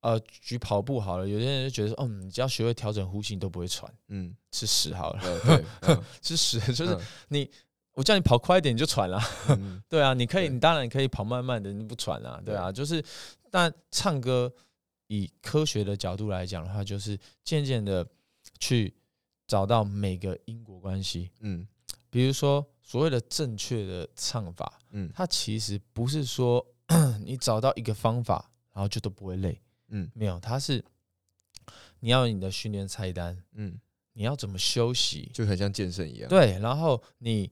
[0.00, 6.04] 呃，举跑步好了，有些人就觉得说，嗯，你只要学会调整呼吸，你都不会喘，嗯，吃屎好了，呃对，嗯。
[6.20, 7.00] 吃屎就是嗯。
[7.28, 7.50] 你，
[7.98, 9.20] 我叫你跑快一点你就喘了。
[9.48, 9.82] 嗯。
[9.90, 12.54] 对啊，你可以，你当然可以跑慢慢的，你不喘啊，对。
[12.54, 13.04] 啊，就是，
[13.50, 14.52] 但唱歌
[15.08, 18.06] 以科学的角度来讲的话，就是渐渐的
[18.60, 18.94] 去
[19.48, 21.66] 找到每个因果关系，嗯。
[22.08, 25.10] 比如说所谓的正确的唱法，嗯。
[25.12, 26.64] 它其实不是说
[27.26, 30.08] 你找到一个方法，然后就都不会累，嗯。
[30.14, 30.84] 没有，它是
[31.98, 33.76] 你要你的训练菜单，嗯，
[34.12, 36.28] 你要怎么休息，就很像健身一样。
[36.28, 37.50] 对，然后你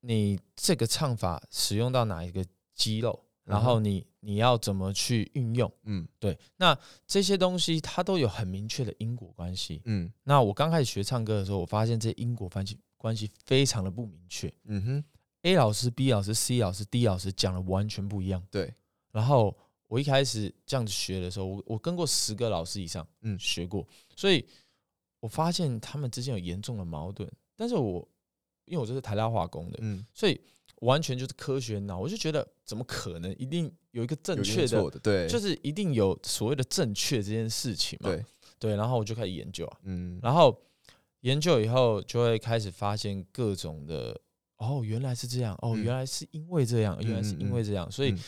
[0.00, 5.70] 你这个唱法使用到哪一个肌肉，然后你你要怎么去运用？
[5.84, 9.82] 嗯对，那这些东西它都有很明确的因果关系。
[9.84, 14.52] 嗯那我刚开始学唱歌的时候，我发现这因果关系关系非常的不明确。
[14.64, 15.04] 嗯哼
[15.42, 18.46] ，A 老师、B 老师、C 老师、D 老师讲的完全不一样。
[18.50, 18.74] 对，
[19.10, 23.86] 然后我一开始这样子学的时候，我我跟过十个老师以上，嗯嗯，学过，
[24.16, 24.46] 所以
[25.20, 27.30] 我发现他们之间有严重的矛盾。
[27.56, 28.06] 但是我
[28.64, 30.40] 因为我这是台大化工的，嗯，所以
[30.80, 38.10] 完全就是科学脑，我就觉得怎么可能一定有一个正确的，的，对，就是一定有所谓的正确这件事情嘛？
[38.10, 38.24] 对，
[38.58, 40.18] 对，然后我就开始研究啊，嗯。
[40.22, 40.60] 然后
[41.20, 44.18] 研究以后就会开始发现各种的，
[44.56, 45.82] 哦，原来是这样，哦，嗯。
[45.82, 48.18] 原来是因为这样，原来是因为这样，所以嗯。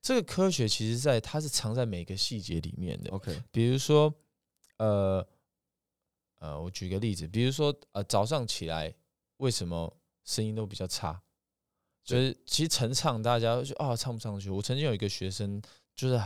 [0.00, 3.10] 这个科学其实在它是藏在每个细节里面的。
[3.10, 4.14] OK，比如说，
[4.76, 5.26] 呃
[6.38, 8.94] 呃，我举个例子，比如说呃，早上起来
[9.38, 11.20] 为什么声音都比较差？
[12.04, 14.48] 就是其实晨唱大家就啊唱不上去。
[14.48, 15.60] 我曾经有一个学生，
[15.94, 16.18] 就是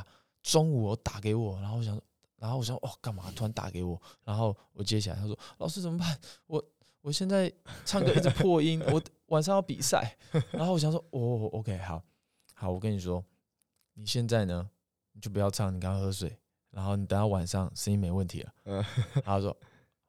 [0.43, 2.01] 中午我打给我，然后我想，
[2.37, 4.01] 然后我想哦干嘛突然打给我？
[4.25, 6.21] 然后我接起来，他说老师怎么办？
[6.47, 6.65] 我
[7.01, 7.53] 我现在
[7.85, 10.17] 唱歌一直破音，我晚上要比赛。
[10.53, 12.01] 然后我想说哦 OK 好
[12.55, 13.25] 好，我跟你说，
[13.95, 14.71] 你现在呢
[15.13, 16.39] 你就不要唱，你赶快喝水，
[16.71, 18.55] 然后你等到晚上声音没问题了。
[18.65, 19.57] 嗯然后 他说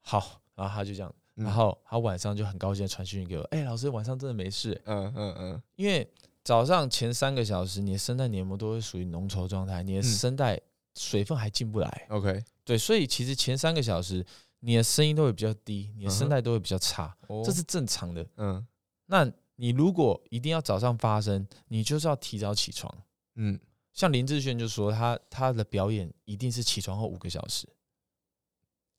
[0.02, 5.62] 好，然后他就这样，嗯然后他晚上就很高兴的传讯息给我，哎、老师晚上真的没事、嗯嗯嗯。
[5.76, 6.08] 因为
[6.44, 10.04] 早上前三个小时你的声带黏膜都会属于浓稠状态，你的嗯。
[10.04, 10.60] 声带
[10.96, 14.26] 水分还进不来，，OK，对，所以其实前三个小时
[14.60, 17.42] 你的声音都会比较低，你的声带都会比较差，哦。
[17.46, 18.26] 这是正常的。
[18.38, 18.66] 嗯。
[19.08, 22.96] 那你如果一定要早上发声，你就是要提早起床。
[23.36, 23.60] 嗯。
[23.92, 27.68] 像林志炫就说他他的表演一定是起床后五个小时，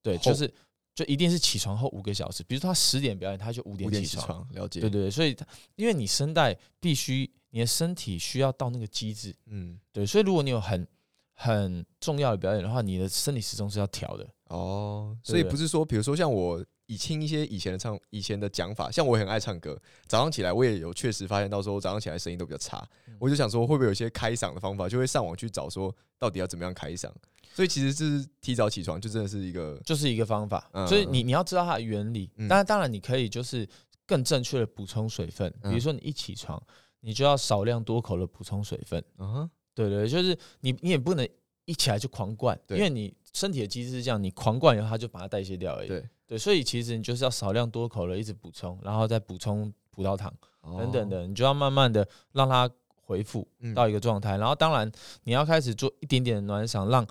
[0.01, 0.49] 对，就是
[0.95, 2.43] 就一定是起床后五个小时。
[2.45, 4.47] 比如他十点表演，他就五五点起床。
[4.53, 10.87] 了解，对对对，所以他因为你声带必须，你的身体需要到那个机制，嗯对，所以如果你有很
[11.35, 14.29] 很重要的表演的话，你的生理时钟是要调的。
[14.49, 27.11] 哦，所以不是说，比如说像我以听一些以前的唱以前的讲法，像我很爱唱歌，早上起来我也有确实发现到说，我早上起来声音都比较差，嗯我就想说会不会有一些开嗓的方法，就会上网去找说到底要怎么样开嗓。
[27.55, 32.29] 所以其实是提早起床，就真的是一个就是一个方法，嗯所以你你要知道它的原理。
[32.37, 33.67] 嗯当然，当然你可以就是
[34.07, 36.61] 更正确的补充水分，比如嗯说你一起床，
[37.01, 39.03] 你就要少量多口的补充水分。
[39.19, 41.27] 嗯哼对对，就是你你也不能
[41.65, 45.89] 一起来就狂灌，对因为你身体的机制是这样，你狂灌以后它就把它代谢掉而已。
[45.89, 54.39] 对对，所以其实你就是要少量多口的一直补充，然后再补充葡萄糖等等，的，你就要慢慢的让它恢复到一个状态。
[54.39, 54.91] 然后当然
[55.25, 57.07] 你要开始做一点点的暖嗓，让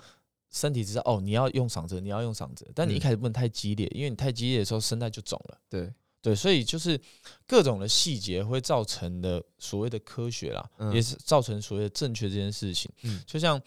[0.50, 5.58] 身体知道哦你要用嗓子，你要用嗓子，但你一嗯开始不能太激烈，因为你太激烈的时候声带就肿了。
[5.68, 7.00] 对，对，所以就是
[7.46, 12.90] 各种的细节会造成的所谓的科学啦，嗯也是造成所谓的正确这件事情。
[13.02, 13.60] 嗯就像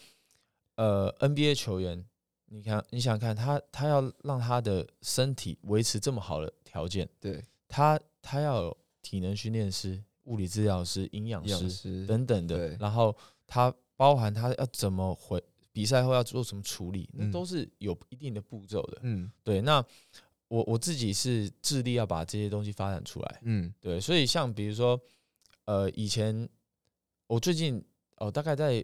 [0.75, 2.03] 呃 NBA 球员，
[2.49, 18.99] 你看你想想看他他要让他的身体维持这么好的条件，对，他他要有体能训练师、物理治疗师、营养师师等等的，然后他包含他要怎么回比赛后要做什么处理，那嗯都是有一定的步骤的。
[19.01, 19.83] 嗯对，那
[20.47, 23.39] 我我自己是致力要把这些东西发展出来。
[23.43, 24.99] 嗯对，所以像比如说，
[25.65, 26.47] 呃，以前
[27.27, 27.83] 我最近
[28.15, 28.83] 哦，大概在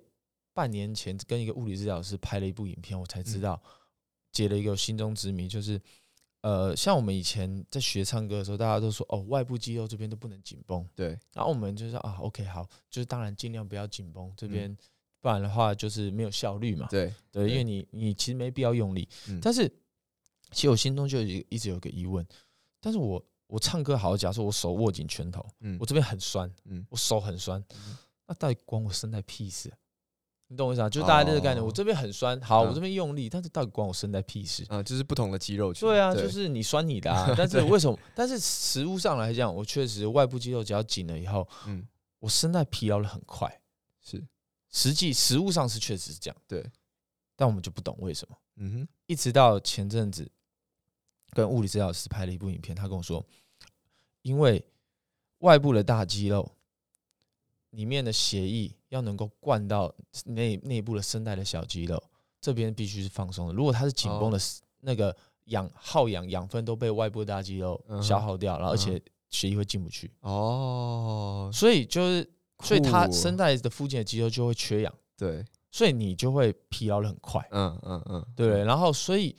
[0.53, 3.41] 半年前跟一个物理治疗师拍了一部影片，我才知嗯。
[3.41, 3.63] 道
[4.31, 5.79] 解了一个心中之谜，就是
[6.41, 14.49] 呃，像我们以前在学唱歌的时候，大家都说哦，外部肌肉这边都不能紧绷，对，然后我们就是啊，OK，好，就是当然尽量不要紧绷这嗯。
[14.49, 14.77] 边，
[15.21, 16.87] 不然的话就是没有效率嘛。
[16.89, 19.39] 对，对，因为你你其实没必要用力，嗯。
[19.41, 19.67] 但是
[20.51, 22.27] 其实我心中就一一直有个疑问，
[22.81, 25.77] 但是我我唱歌好，假设我手握紧拳头，嗯。
[25.79, 26.85] 我这边很酸，嗯。
[26.89, 29.77] 我手很酸嗯，那到底关我声带屁事啊？
[30.53, 30.87] 你懂我意思啊？
[30.89, 34.63] 就是大家这个概念，哦我这边很酸，好，嗯我这边用力，但是到底关我声带屁事？
[34.69, 37.97] 啊，就是不同的肌肉群，对啊，就是你酸你的啊， 但是对为什么？
[38.13, 41.83] 但是实物上来讲，我确实外部肌肉只要紧了以后，嗯
[42.19, 43.51] 我声带疲劳的很快。
[43.99, 44.23] 是，
[44.69, 46.63] 实际实物上是确实是这样，对，
[47.35, 48.37] 但我们就不懂为什么。
[48.57, 50.29] 嗯哼，一直到前阵子
[51.31, 53.25] 跟物理治疗师拍了一部影片，他跟我说，
[54.21, 54.63] 因为
[55.39, 56.51] 外部的大肌肉
[57.71, 59.93] 里面的血液要能够灌到
[60.25, 62.01] 内内部的声带的小肌肉，
[62.39, 63.53] 这边必须是放松的。
[63.53, 64.39] 如果它是紧绷的，
[64.81, 72.29] 那个氧耗氧养分都被外部大肌肉消耗掉，然后而嗯且血液会进不去，哦，所以就是
[72.63, 77.45] 所以它声带的附近的肌肉就会缺氧，对，所以你就会疲劳的很快。
[77.49, 78.63] 嗯嗯嗯，对不对？
[78.63, 79.35] 然后所以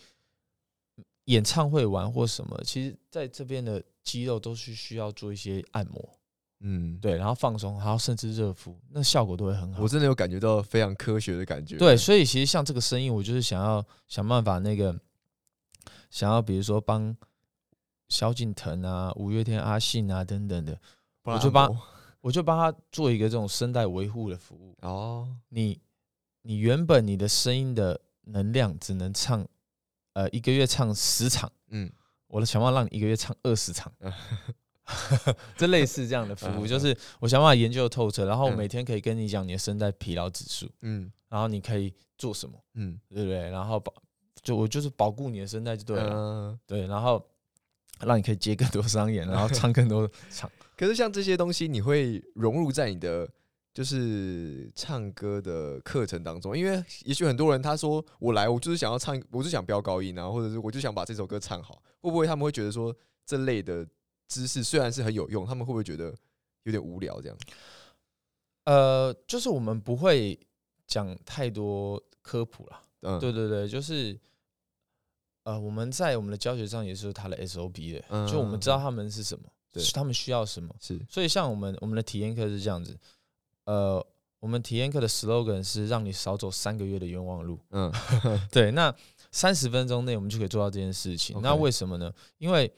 [1.26, 6.18] 演唱会玩或什么，其实在这边的肌肉都是需要做一些按摩，
[6.66, 9.86] 嗯，对，然后放松，然后甚至热敷，那效果都会很好我。
[9.86, 11.76] 真的有感觉到非常科学的感觉。
[11.76, 14.98] 对，所以其实像这个声音，我就是想要想办法那个，
[16.08, 17.14] 想要比如说帮
[18.08, 20.80] 萧敬腾啊、五月天阿信啊等等的，
[21.24, 21.78] 我就帮
[22.22, 24.74] 我就帮他做一个这种声带维护的服务。
[24.80, 25.78] 哦，你
[26.40, 29.46] 你原本你的声音的能量只能唱，
[30.14, 31.92] 呃，一个月唱十场，嗯，
[32.28, 33.92] 我的想法让你一个月唱二十场，
[35.56, 38.56] 这类似这样的服务，就是我想办法研究透彻，然后我嗯。
[38.56, 41.10] 每天可以跟你讲你的声带疲劳指数，嗯。
[41.28, 43.50] 然后你可以做什么，嗯，对不对？
[43.50, 43.92] 然后保
[44.42, 46.58] 就我就是保护你的声带就对了，嗯。
[46.66, 47.24] 对，然后
[48.00, 50.50] 让你可以接更多商演， 然后唱更多场。
[50.76, 53.28] 可是像这些东西，你会融入在你的
[53.72, 62.94] 就是唱歌的课程当中，因为也许很多人他说我来，我就是想要唱，我就想飙高音啊，或者是我就想把这首歌唱好，会不会他们会觉得说
[63.24, 63.86] 这类的
[64.28, 66.14] 知识虽然是很有用，他们会不会觉得
[66.64, 67.36] 有点无聊这样？
[68.64, 70.38] 呃，就是我们不会
[70.86, 74.18] 讲太多科普啦，嗯，对对对，就是
[75.42, 82.98] 呃，我们在我们的教学上也是有它的 SOP 的，就我们知道他们是什么，对他们需要什么，是，所以像我们我们的体验课是这样子，
[83.64, 84.04] 呃，
[84.40, 87.58] 我们体验课的 slogan 是让你少走三个月的冤枉路。
[87.70, 87.92] 嗯
[88.50, 88.94] 对，那
[89.30, 91.38] 三十分钟内我们就可以做到这件事情。
[91.42, 92.10] 那为什么呢？
[92.38, 92.72] 因为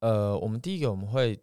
[0.00, 1.38] 呃，我们第一个我们会，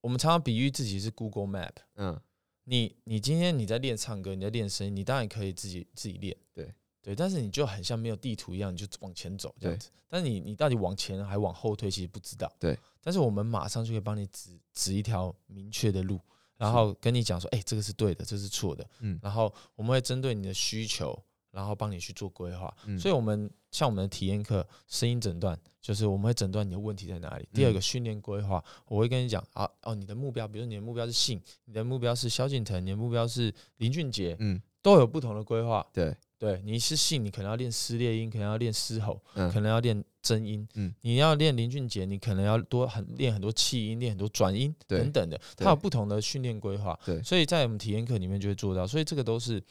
[0.00, 1.72] 我们常常比喻自己是 Google Map。
[1.96, 2.20] 嗯
[2.64, 9.90] 你你今天你在练唱歌，你在练声音，你当然可以自己自己练，对对，但是你就很像没有地图一样，你就往前走这样子。
[10.08, 12.52] 但是你你到底往前还往后退，其实不知道。
[12.60, 16.20] 对，但是我们马上就可以帮你指指一条明确的路，
[16.56, 18.88] 然后跟你讲说，哎、这个是对的，这是错的。
[19.00, 22.74] 嗯然后我们会针对你的需求，然后帮你去做规划。
[22.86, 27.48] 嗯所以，我们像我们的体验课声音诊断，就是我们会诊断你的问题在哪里。
[27.52, 35.86] 第二个嗯训练规划，我会跟你讲啊哦，你的目标，比如你的目标是信，你的目标是萧敬腾，你的目标是林俊杰，嗯，都有不同的规划。
[35.92, 40.66] 对，对，你是信，你可能要练撕裂音，可能要练嘶吼，嗯可能要练真音。
[40.74, 46.98] 嗯你要练林俊杰，你可能要多很练很多气音，练很多转音等等的，对它有不同的训练规划。
[47.04, 49.62] 对所以在我们体验课里面就会做到，所以这个都是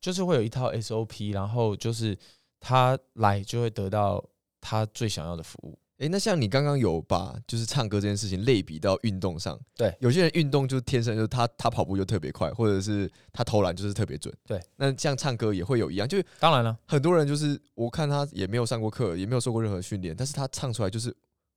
[0.00, 2.16] 就是会有一套 SOP，然后就是
[2.60, 4.24] 他来就会得到
[4.60, 5.78] 他最想要的服务。
[5.98, 14.60] 诶，那像你刚刚有把就是唱歌这件事情类比到运动上，对有些人运动就天生就是他他跑步就特别快，或者是他投篮就是特别准，对。
[14.76, 21.12] 那像唱歌也会有一样，就是当然了，很多人就是我看他也没有上过课，也没有受过任何训练，但是他唱出来就是，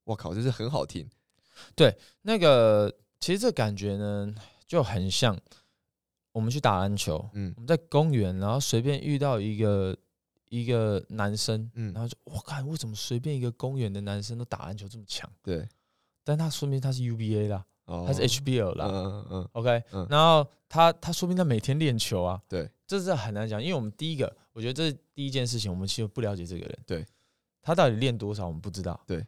[0.05, 1.07] 我靠，就是很好听。
[1.75, 4.33] 对那个其实这感觉呢
[4.65, 5.39] 就很像
[6.31, 9.97] 我们去打篮球，嗯我们在公园，然后随便遇到一个
[10.49, 15.29] 一个男生，嗯然后就我看为什么随便一个公园的男生都打篮球这么强？
[15.43, 15.67] 对，
[16.23, 20.07] 但他说明他是 UBA 啦，哦他是 HBL 啦、嗯嗯嗯 OK，、嗯。
[20.09, 27.05] 然后他他说明他每天练球啊，对，这是很难讲，因为我们第一个，我觉得这是第一件事情，我们其实不了解这个人，对，
[27.61, 29.25] 他到底练多少我们不知道，对，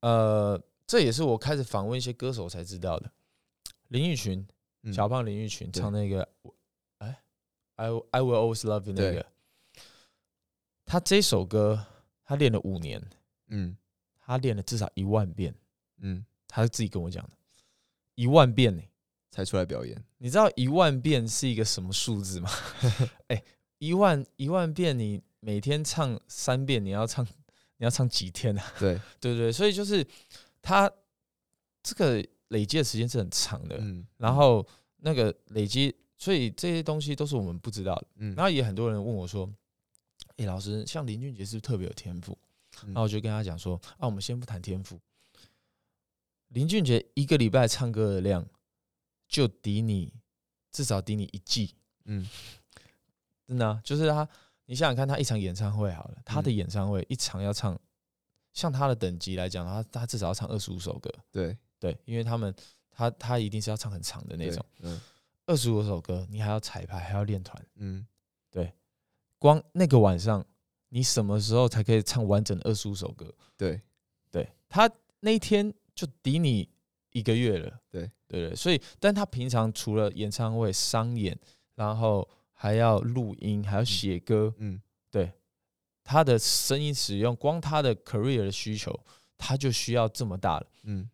[0.00, 3.10] 呃，这也是我开始访问一些歌手才知道的，
[3.88, 4.46] 林育群，
[4.82, 4.92] 嗯。
[4.92, 6.28] 小胖林育群唱那个，
[6.98, 7.22] 哎
[7.76, 9.26] ，I I will always love you 那个，
[10.84, 11.86] 他这首歌
[12.24, 13.02] 他练了五年，
[13.48, 13.76] 嗯。
[14.30, 15.54] 他练了至少一万遍，
[16.02, 17.30] 嗯，他是自己跟我讲的，
[18.14, 18.82] 一万遍呢、
[19.30, 22.50] 才出来表演，你知道一万遍是一个什么数字吗？
[23.28, 23.42] 哎、
[23.78, 27.24] 一万一万遍，你每天唱三遍，你要唱
[27.78, 28.74] 你要唱几天啊？
[28.78, 29.50] 对，对对？
[29.50, 30.06] 所以就是
[30.60, 30.92] 他
[31.82, 34.66] 这个累积的时间是很长的，嗯，然后
[34.98, 38.06] 那个累积，所以这些东西都是我们不知道的。
[38.16, 39.48] 嗯，然后也很多人问我说
[40.36, 42.36] ：“哎、老师，像林俊杰是不是特别有天赋？”
[42.84, 42.88] 嗯。
[42.88, 45.00] 然后我就跟他讲说：“啊，我们先不谈天赋，
[46.48, 48.46] 林俊杰一个礼拜唱歌的量
[49.28, 50.12] 就抵你
[50.70, 52.28] 至少抵你一季，嗯。
[53.46, 54.28] 真的啊、就是他，
[54.66, 57.80] 你想想看，他一场演唱会好了，他的嗯演唱会一场要唱，
[58.52, 62.54] 像他的等级来讲，他他至少要唱二十五首歌，对对，因为他们
[62.90, 65.00] 他他一定是要唱很长的那对种，嗯
[65.46, 68.06] 二十五首歌，你还要彩排，还要练团，嗯
[68.50, 68.72] 对
[69.38, 70.44] 光那个晚上，
[70.88, 73.32] 你什么时候才可以唱完整二十五首歌？
[73.56, 73.80] 对，
[74.30, 76.68] 对他那一天就抵你
[77.12, 81.38] 一个月了，对对对，所以，但他平常除了演唱会、商演，
[81.74, 85.32] 然后还要录音，还要写歌，嗯对
[86.04, 88.98] 他的声音使用，光他的 career 的需求，
[89.36, 90.66] 他就需要这么大了。
[90.82, 91.08] 嗯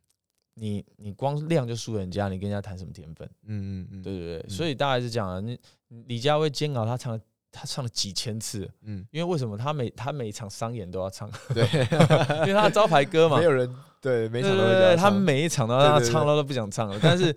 [0.54, 3.28] 你你光量就输人家，你跟人家谈什么天分？
[3.46, 5.40] 嗯嗯嗯，对对对，嗯所以大概是这样啊。
[5.40, 5.58] 你
[6.06, 11.64] 李佳薇煎熬他唱他唱了几千次，嗯，因为为什么他每他每一场商演都要唱，对，
[12.42, 16.98] 因为他的招牌歌嘛 没，有人对每对场都会对对，他每一场都让他对对对唱到都不想唱了。
[17.02, 17.34] 但是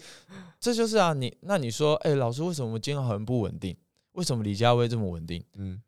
[0.60, 3.76] 这就是啊，你那你说，哎、老师为什么今天好像不稳定？
[4.14, 5.44] 为什么李佳薇这么稳定？
[5.54, 5.80] 嗯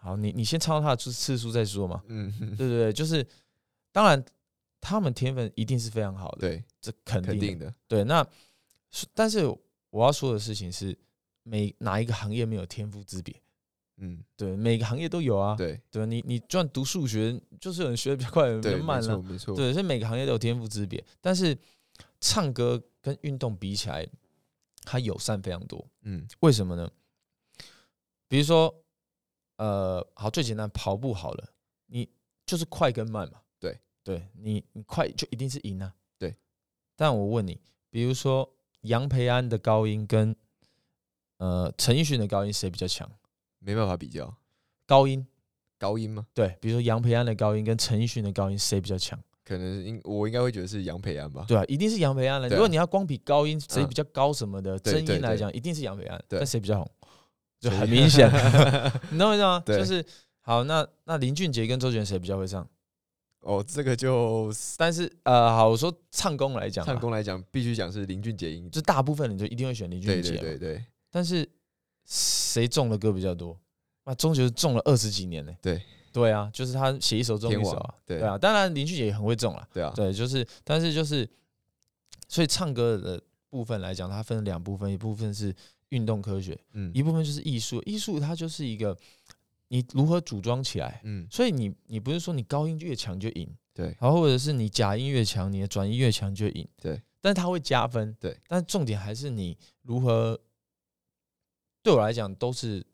[0.00, 2.02] 好，你你先唱到他的次次数再说嘛。
[2.08, 3.24] 嗯嗯，对对对，就是
[3.92, 4.22] 当然
[4.82, 8.02] 他们天分一定是非常好的，对，这肯定的肯定的，对。
[8.04, 8.26] 那
[9.14, 9.46] 但是
[9.90, 10.98] 我要说的事情是，
[11.44, 13.34] 每哪一个行业没有天赋之别？
[13.98, 15.54] 嗯，对，每个行业都有啊。
[15.54, 21.56] 对对，你你就算读数学，就是有人学的比较快，有人比，较慢了、没错没错，对，所以每个行业都有天赋之别，但是
[22.20, 24.04] 唱歌跟运动比起来，
[24.82, 25.86] 它友善非常多。
[26.02, 26.90] 嗯为什么呢？
[28.26, 28.74] 比如说，
[29.58, 31.52] 呃，好，最简单，跑步好了，
[31.86, 32.08] 你
[32.44, 33.40] 就是快跟慢嘛。
[34.04, 35.92] 对，你你快就一定是赢啊。
[36.18, 36.34] 对，
[36.96, 38.48] 但我问你，比如说
[38.82, 40.34] 杨培安的高音跟
[41.38, 43.10] 呃陈奕迅的高音谁比较强？
[43.58, 44.34] 没办法比较
[44.86, 45.26] 高音
[45.78, 46.26] 高音吗？
[46.34, 49.18] 对，比如说杨培安的高音跟陈奕迅的高音谁比较强？
[49.44, 52.46] 可能应我应该会觉得是杨培安吧，对啊，一定是杨培安了。
[52.46, 56.16] 啊如果你要光比高音谁嗯比较高什么的，对对对真音来讲，一定是杨培安。
[56.28, 56.88] 对但谁比较红，
[57.60, 58.30] 就很明显，
[59.10, 59.62] 你懂我意思吗？
[59.66, 60.04] 就是
[60.40, 62.66] 好，那那林俊杰跟周杰伦谁比较会唱？
[63.42, 70.40] 哦，这个就但是呃，好，我说唱功来讲啊，唱功来讲，必须讲是林俊杰赢，就大部分人就一定会选林对俊杰嘛。
[70.40, 71.48] 对对对但是
[72.06, 73.58] 谁中的歌比较多？
[74.04, 75.52] 那周杰伦中了二十几年呢。
[75.60, 75.82] 对
[76.12, 77.94] 对啊，就是他写一首中一天首啊。
[78.06, 79.68] 对对啊，当然林俊杰也很会中了。
[79.72, 81.28] 对啊，对，就是，但是就是，
[82.28, 83.20] 所以唱歌的
[83.50, 85.54] 部分来讲，它分两部分，一部分是
[85.88, 87.82] 运动科学，嗯一部分就是艺术。
[87.86, 88.96] 艺术它就是一个
[89.72, 91.00] 你如何组装起来。
[91.02, 91.26] 嗯。
[91.30, 93.96] 所以你你不是说你高音越强就赢，对。
[93.98, 97.00] 然后或者是你假音越强，你的转音越强就赢，对。
[97.22, 98.38] 但是它会加分，对。
[98.46, 100.38] 但重点还是你如何，
[101.82, 102.84] 对我来讲都是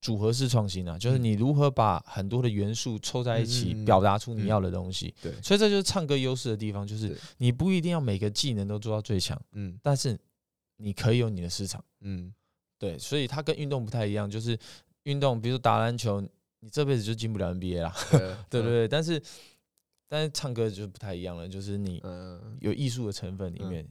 [0.00, 1.24] 组合式创新啊，就是嗯。
[1.24, 5.12] 你如何把很多的元素凑在一起，表达出你嗯要的东西。
[5.20, 5.32] 对。
[5.42, 9.76] 所以这就是唱歌优势的地方，就是你不一定要每个技能都做到最强，嗯。
[9.82, 10.16] 但是
[10.76, 11.84] 你可以有你的市场。
[12.02, 12.32] 嗯。
[12.78, 14.58] 对，所以它跟运动不太一样，就是
[15.04, 16.20] 运动，比如说打篮球，
[16.60, 17.94] 你这辈子就进不了 NBA 啦，
[18.50, 18.88] 对对对对。
[18.88, 19.22] 但是
[20.08, 23.88] 但是唱歌就不太一样了，就是你嗯有艺术的成分里嗯面，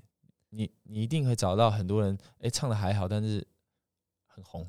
[0.50, 3.46] 你你一定会找到很多人，哎、唱的还好，但是
[4.28, 4.68] 很红，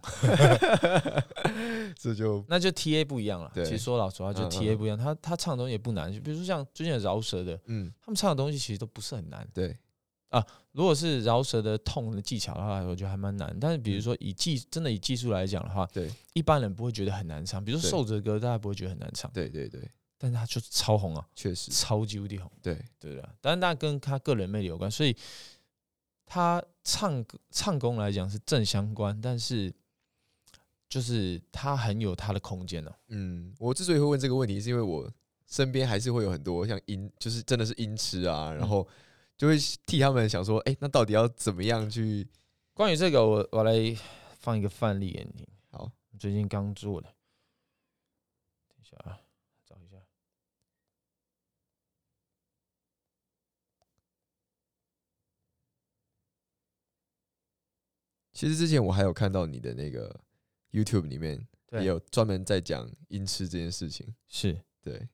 [1.99, 3.51] 这就那就 TA 不一样了。
[3.55, 9.47] 其实说老实话，就 TA 不一样，他他唱的东西也不难，就比如说像最近的饶舌的，嗯他们唱的东西其实都不是很难。
[9.53, 9.77] 对
[10.73, 13.57] 如果是饶舌的痛的技巧的话，我觉得还蛮难。
[13.61, 17.65] 但是比如说以技真的以技术来讲的话，对一般人不会觉得很难唱。
[17.65, 19.81] 比如说瘦子的歌，大家不会觉得很难唱，对对对，
[20.17, 23.29] 但是他就是超红啊，确实超级无敌红，对对不对？
[23.41, 25.17] 当然，那跟他个人魅力有关，所以
[26.25, 29.73] 他唱歌唱功来讲是正相关，但是
[30.89, 35.11] 就是他很有他的空间呢、嗯，我之所以会问这个问题，是因为我
[35.49, 38.87] 身边还是会有很多像音，就是真的是音痴啊，然嗯后
[39.41, 42.29] 就会替他们想说，哎、那到底要怎么样去？
[42.75, 43.73] 关于这个，我我来
[44.39, 45.33] 放一个范例给你。
[45.33, 45.49] 听。
[45.71, 47.09] 好，最近刚做的，
[48.69, 49.19] 等一下啊，
[49.65, 49.97] 找一下。
[58.35, 60.21] 其实之前我还有看到你的那个
[60.71, 61.81] YouTube 里面对。
[61.81, 65.09] 也有专门在讲音痴这件事情，是，对，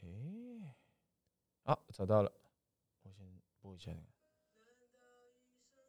[0.00, 0.74] 诶，
[1.62, 2.32] 好，找到了，
[3.76, 3.90] 一下。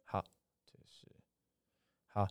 [0.04, 0.24] 好，
[0.64, 1.06] 这是。
[2.06, 2.28] 好，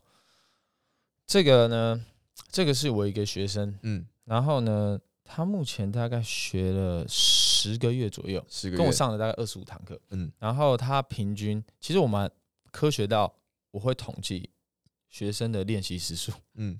[1.26, 2.04] 这个呢，
[2.50, 10.30] 这个是我一个学生，嗯，然后呢，他目前大概学了十个月左右，十个月，跟我上了大概二十五堂课，嗯。
[10.38, 12.30] 然后他平均，其实我们
[12.70, 13.34] 科学到
[13.70, 14.50] 我会统计
[15.08, 16.78] 学生的练习时数，嗯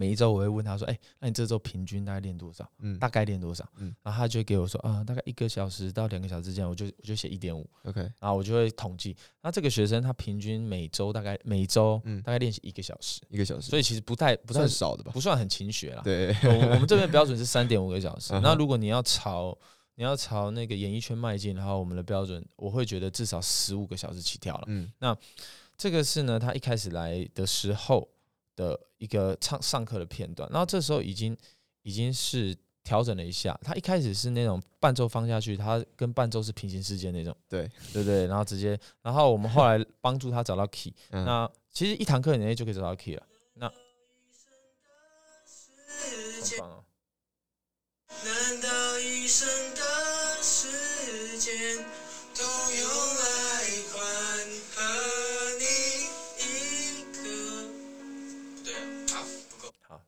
[0.00, 2.66] 每一周我会问他说：“哎、那你这周平均大概练多少？
[2.78, 7.68] 嗯，大概练多少？”嗯然后他就会给我说：“啊、大概一个小时到两个小时之间，我就我就写一点五。
[7.84, 15.12] OK，” 然后我就会统计，那这个学生他平均每周大概每周嗯大概练习一个小时，一个小时，所以其实不太不太算少的吧？
[15.12, 16.00] 不算很勤学啦。
[16.02, 18.32] 对，我我们这边标准是三点五个小时。
[18.40, 19.54] 那如果你要朝
[19.96, 24.64] 你要朝那个演艺圈迈进，然后我们的标准，我会觉得至少十五个小时起跳了。
[24.68, 24.90] 嗯
[25.76, 28.06] 这个是呢，他一开始来的时候
[28.60, 31.34] 的一个唱上课的片段，然后这时候已经
[31.82, 32.54] 已经是
[32.84, 33.58] 调整了一下。
[33.62, 37.70] 他一开始是那种伴奏放下去，他跟伴奏是平行世界那种，对。
[37.92, 41.24] 对对，然后直接，然后我们后来帮助他找到 key，嗯。
[41.24, 43.74] 那其实一堂课以内就可以找到 key 了，那很
[46.58, 46.84] 棒哦。
[48.24, 49.48] 难道一生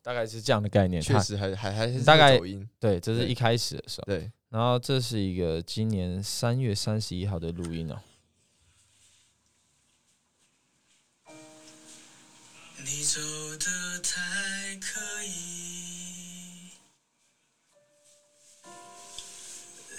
[0.03, 1.03] 大概是这样的概念。
[1.03, 4.05] 它确实还还还是大概音，对，这是一开始的时候。
[4.07, 8.01] 对，然后这是一个今年三月三十一号的录音哦。
[12.85, 13.21] 你走
[13.59, 16.73] 的太刻意，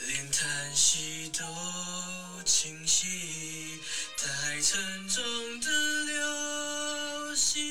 [0.07, 1.43] 连叹息都
[2.43, 3.79] 清晰，
[4.17, 5.23] 太沉重
[5.61, 5.67] 的
[6.05, 7.63] 流星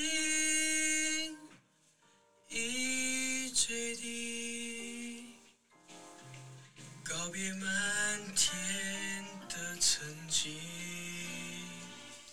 [7.42, 8.54] 别漫天
[9.48, 10.52] 的曾经。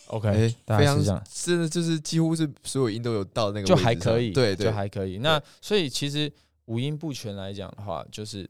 [0.05, 5.17] OK，、哎，非常大概是这样，真的就是几乎是所有音都有到那个就还可以，对对，就还可以。
[5.17, 6.31] 那所以其实
[6.65, 8.47] 五音不全来讲的话，就是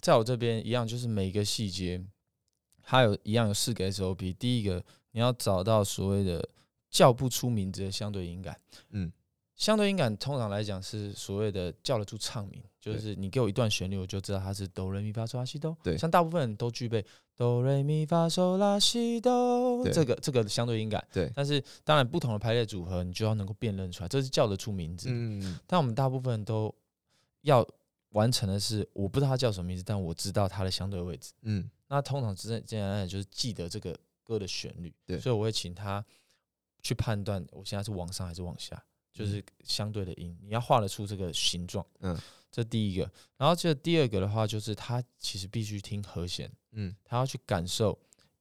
[0.00, 2.02] 在我这边一样，就是每一个细节，
[2.82, 4.32] 它有一样有四个 SOP。
[4.38, 6.48] 第一个，你要找到所谓的
[6.90, 8.58] 叫不出名字的相对音感。
[8.92, 9.12] 嗯，
[9.62, 15.76] 相对音感通常来讲是所谓的叫得出唱名，就是你给我一段旋律，我就知道它是哆来咪发嗦拉西哆。
[15.84, 17.06] 对像大部分人都具备
[17.36, 21.06] 哆来咪发嗦拉西哆对这个这个相对音感。
[21.12, 25.08] 对但是当然不同的排列组合，你就要能够辨认出来，这是叫得出名字。
[25.12, 26.74] 嗯，但我们大部分人都
[27.42, 27.64] 要
[28.08, 31.30] 完成的是，我不知道它叫什么名字，但我知道它的相对位置。
[31.42, 36.04] 嗯那通常简简单来讲就是记得这个歌的旋律，对所以我会请他
[36.82, 38.82] 去判断我现在是往上还是往下，
[39.12, 41.84] 就是相对的音，你要画得出这个形状。
[42.00, 42.18] 嗯，
[42.50, 43.10] 这第一个。
[43.36, 47.98] 然后这第二个的话，就是他其实必须听和弦，嗯，他要去感受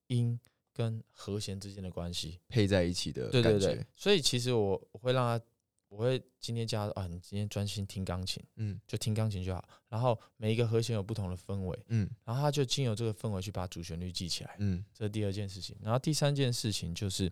[0.07, 0.39] 音
[0.73, 2.39] 跟和弦之间的关系。
[2.47, 5.45] 配在一起的对对感觉对，所以其实我我会让他，
[5.89, 9.63] 我会今天教他啊，你今天专心听钢琴，嗯就听钢琴就好。
[9.89, 15.75] 然后每一个和弦有不同的氛围，嗯然后他就经由这个氛围去把主旋律记起来，嗯这是第二件事情。
[15.81, 17.29] 然后第三件事情就是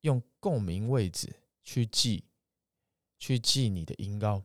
[0.00, 1.30] 用共鸣位置
[1.62, 2.24] 去记，
[3.24, 4.42] 去记你的音高。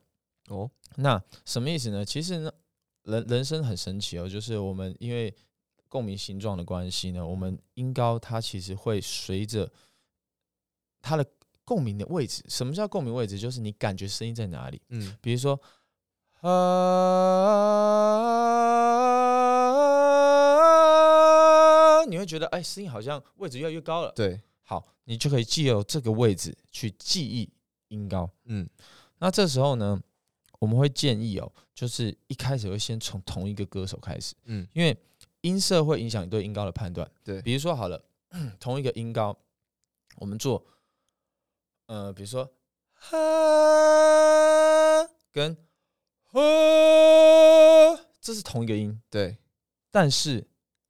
[0.48, 2.02] 哦，那什么意思呢？
[2.02, 2.50] 其实呢，
[3.02, 5.34] 人人生很神奇哦，就是我们因为
[5.86, 9.70] 共鸣形状的关系呢，我们音高它其实会随着
[11.02, 11.26] 它的
[11.62, 12.42] 共鸣的位置。
[12.48, 13.38] 什么叫共鸣位置？
[13.38, 14.80] 就是你感觉声音在哪里。
[14.88, 15.60] 嗯比如说，
[16.40, 16.50] 啊，
[22.06, 24.10] 你会觉得哎，声音好像位置越来越高了。
[24.16, 27.52] 对，好，你就可以借由这个位置去记忆
[27.90, 28.28] 音高。
[28.46, 28.68] 嗯。
[29.18, 30.02] 那这时候呢，
[30.58, 34.66] 我们会建议哦，就是一开始会先从同一个歌手开始，嗯。
[34.72, 34.96] 因为
[35.42, 37.08] 音色会影响你对音高的判断。
[37.22, 37.40] 对。
[37.42, 38.02] 比如说好了，
[38.58, 39.38] 同一个音高，
[40.16, 40.64] 我们做，
[41.86, 42.50] 呃，比如说
[42.94, 43.16] 哈
[45.32, 45.56] 跟
[46.32, 46.40] 呵，
[48.20, 49.38] 这是同一个音，对，
[49.90, 50.46] 但是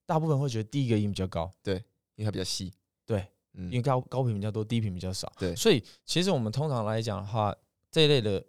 [0.07, 1.77] 大部分会觉得第一个音比较高，对
[2.17, 2.75] 因为它比较细，
[3.07, 5.33] 对，嗯因为高高频比较多，低频比较少。
[5.39, 7.55] 对所以其实我们通常来讲的话，
[7.91, 8.45] 这一类的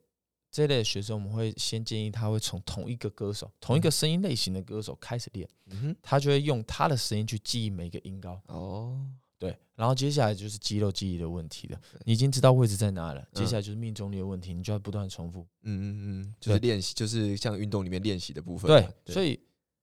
[0.52, 8.41] 这一类的学生，我们会先建议他会从同一个歌手、同一个声音类型的歌手开始练，嗯哼，他就会用他的声音去记忆每个音高。
[8.47, 8.99] 哦，
[9.39, 11.80] 对，然后接下来就是肌肉记忆的问题了。
[12.04, 15.47] 你已经知道位置在哪了，接嗯下来就是命中率的问题，你就要不断重复。
[15.64, 15.86] 嗯嗯
[16.22, 19.39] 嗯，就是练习，就是像运动里面练习的部分对嘛，，所以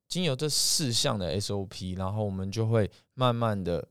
[0.07, 3.89] 经由这四项的 SOP，然后我们就会慢慢的，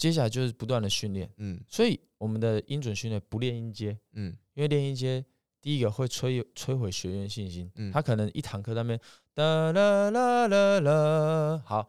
[0.00, 1.30] 接下来就是不断的训练。
[1.36, 1.62] 嗯。
[1.68, 4.34] 所以我们的音准训练不练音阶，嗯。
[4.54, 5.24] 因为练音阶，
[5.60, 7.70] 第一个会摧摧毁学员信心。
[7.74, 7.92] 嗯。
[7.92, 9.00] 他可能一堂课在那边
[9.34, 11.88] 哒啦啦啦啦，好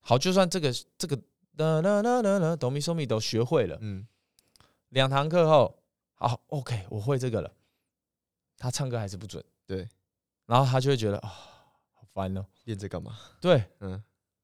[0.00, 1.16] 好，就算这个这个
[1.56, 4.06] 哒啦啦啦啦哆咪嗦咪都学会了，嗯。
[4.90, 5.82] 两堂课后，
[6.14, 7.52] 好，OK，我会这个了，
[8.56, 9.88] 他唱歌还是不准，对，
[10.46, 11.28] 然后他就会觉得啊、
[11.94, 13.18] 好烦哦，练这干嘛？
[13.40, 14.02] 对，嗯。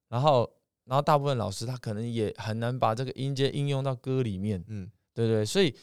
[0.08, 0.50] 然后
[0.88, 4.90] 然后大部分老师他可能也很难把这个音阶应用到歌里面，嗯。
[5.12, 5.74] 对对，所以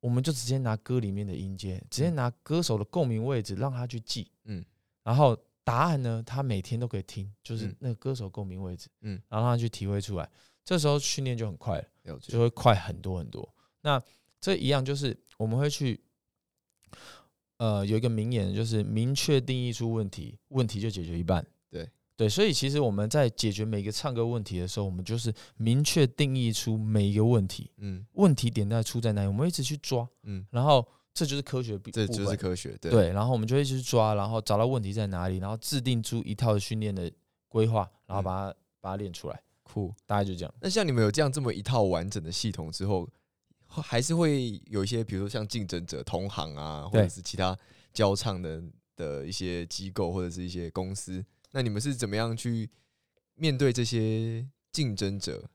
[0.00, 4.62] 我们就直接拿歌里面的音阶，直接拿歌手的共鸣位置让他去记，嗯。
[5.02, 7.76] 然后答案呢，他每天都可以听，就是嗯。
[7.78, 9.20] 那个歌手共鸣位置，嗯。
[9.28, 10.28] 然后让他去体会出来，
[10.64, 13.48] 这时候训练就很快了，就，会快很多很多。
[13.80, 14.02] 那
[14.40, 15.98] 这一样就是我们会去，
[17.58, 21.46] 呃，有一个名言，就是明确定义出问题，问题就解决一半。
[22.16, 37.10] 对对，所以其实我们在解决每个唱歌问题的时候，我们就是明确定义出每一个问题，嗯问题点在出在哪里，我们一直去抓，嗯，然后这就是科学部这就是科学，对对，然后我们就会去抓，然后找到问题在哪里，然后制定出一套训练的
[37.48, 39.94] 规划，然后嗯把它、把它练出来，酷。
[40.06, 40.54] 大概就这样。
[40.60, 43.08] 那像你们有这样这么一套完整的系统之后，
[43.66, 47.56] 会还是会有一些，比如说像竞争者、同行啊，或者是其他
[47.92, 48.62] 教唱的
[48.96, 51.24] 的一些机构或者是一些公司，
[51.54, 52.68] 那你们是怎么样去
[53.36, 55.48] 面对这些竞争者？